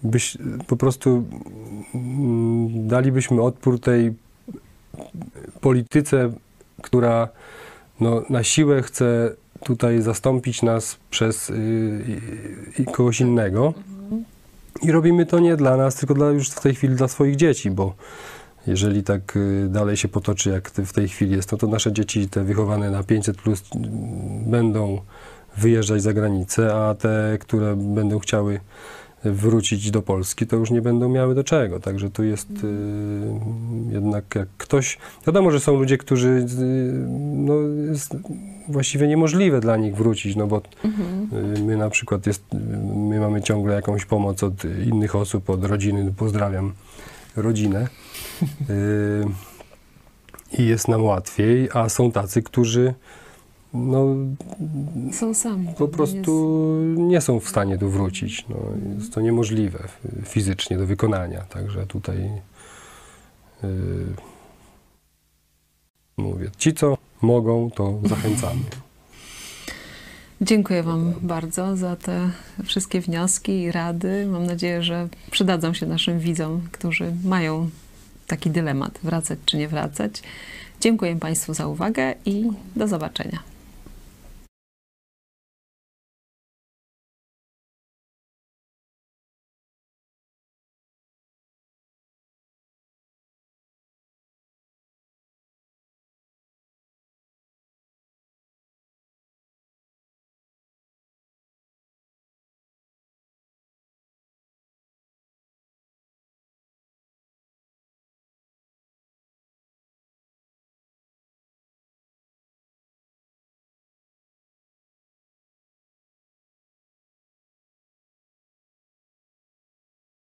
byś, 0.02 0.38
po 0.66 0.76
prostu 0.76 1.24
mm, 1.94 2.88
dalibyśmy 2.88 3.42
odpór 3.42 3.80
tej 3.80 4.14
polityce, 5.60 6.32
która 6.82 7.28
no, 8.00 8.22
na 8.30 8.42
siłę 8.42 8.82
chce 8.82 9.34
tutaj 9.64 10.02
zastąpić 10.02 10.62
nas 10.62 10.96
przez 11.10 11.48
yy, 11.48 11.56
i 12.78 12.84
kogoś 12.84 13.20
innego. 13.20 13.74
I 14.82 14.92
robimy 14.92 15.26
to 15.26 15.38
nie 15.38 15.56
dla 15.56 15.76
nas, 15.76 15.94
tylko 15.94 16.14
dla, 16.14 16.30
już 16.30 16.50
w 16.50 16.60
tej 16.60 16.74
chwili 16.74 16.94
dla 16.94 17.08
swoich 17.08 17.36
dzieci, 17.36 17.70
bo 17.70 17.94
jeżeli 18.66 19.02
tak 19.02 19.36
y, 19.36 19.68
dalej 19.68 19.96
się 19.96 20.08
potoczy, 20.08 20.50
jak 20.50 20.70
w 20.70 20.92
tej 20.92 21.08
chwili 21.08 21.36
jest, 21.36 21.52
no 21.52 21.58
to 21.58 21.66
nasze 21.66 21.92
dzieci, 21.92 22.28
te 22.28 22.44
wychowane 22.44 22.90
na 22.90 23.02
500, 23.02 23.36
plus, 23.36 23.62
będą 24.46 25.00
wyjeżdżać 25.56 26.02
za 26.02 26.12
granicę, 26.12 26.74
a 26.74 26.94
te, 26.94 27.38
które 27.40 27.76
będą 27.76 28.18
chciały 28.18 28.60
wrócić 29.24 29.90
do 29.90 30.02
Polski, 30.02 30.46
to 30.46 30.56
już 30.56 30.70
nie 30.70 30.82
będą 30.82 31.08
miały 31.08 31.34
do 31.34 31.44
czego. 31.44 31.80
Także 31.80 32.10
tu 32.10 32.24
jest 32.24 32.50
y, 32.50 33.92
jednak 33.92 34.34
jak 34.34 34.48
ktoś. 34.58 34.98
Wiadomo, 35.26 35.50
że 35.50 35.60
są 35.60 35.78
ludzie, 35.78 35.98
którzy 35.98 36.28
y, 36.28 36.46
no, 37.36 37.54
jest 37.88 38.16
właściwie 38.68 39.08
niemożliwe 39.08 39.60
dla 39.60 39.76
nich 39.76 39.96
wrócić, 39.96 40.36
no 40.36 40.46
bo 40.46 40.62
Mhm. 40.84 41.56
Y, 41.56 41.62
My 41.62 41.76
na 41.76 41.90
przykład 41.90 42.26
jest, 42.26 42.54
y, 42.54 42.56
my 42.96 43.20
mamy 43.20 43.42
ciągle 43.42 43.74
jakąś 43.74 44.04
pomoc 44.04 44.42
od 44.42 44.64
innych 44.64 45.16
osób, 45.16 45.50
od 45.50 45.64
rodziny. 45.64 46.14
Pozdrawiam 46.16 46.72
rodzinę. 47.36 47.86
Y, 48.70 49.24
I 50.58 50.66
jest 50.66 50.88
nam 50.88 51.04
łatwiej, 51.04 51.68
a 51.74 51.88
są 51.88 52.12
tacy, 52.12 52.42
którzy 52.42 52.94
no, 53.76 54.06
Są 55.12 55.34
sami. 55.34 55.68
po 55.78 55.88
prostu 55.88 56.60
nie 56.96 57.20
są 57.20 57.40
w 57.40 57.48
stanie 57.48 57.78
tu 57.78 57.90
wrócić. 57.90 58.44
No, 58.48 58.56
jest 58.98 59.14
to 59.14 59.20
niemożliwe 59.20 59.78
fizycznie 60.24 60.78
do 60.78 60.86
wykonania. 60.86 61.40
Także 61.40 61.86
tutaj 61.86 62.30
y, 63.64 63.68
mówię, 66.16 66.50
ci 66.58 66.74
co 66.74 66.98
mogą, 67.22 67.70
to 67.70 67.98
zachęcamy. 68.04 68.60
Dziękuję 70.40 70.82
Wam 70.82 71.14
bardzo 71.22 71.76
za 71.76 71.96
te 71.96 72.30
wszystkie 72.64 73.00
wnioski 73.00 73.52
i 73.62 73.72
rady. 73.72 74.26
Mam 74.26 74.46
nadzieję, 74.46 74.82
że 74.82 75.08
przydadzą 75.30 75.74
się 75.74 75.86
naszym 75.86 76.18
widzom, 76.18 76.60
którzy 76.72 77.12
mają 77.24 77.70
taki 78.26 78.50
dylemat, 78.50 78.98
wracać 79.02 79.38
czy 79.46 79.56
nie 79.56 79.68
wracać. 79.68 80.22
Dziękuję 80.80 81.16
Państwu 81.16 81.54
za 81.54 81.66
uwagę 81.66 82.14
i 82.24 82.48
do 82.76 82.88
zobaczenia. 82.88 83.38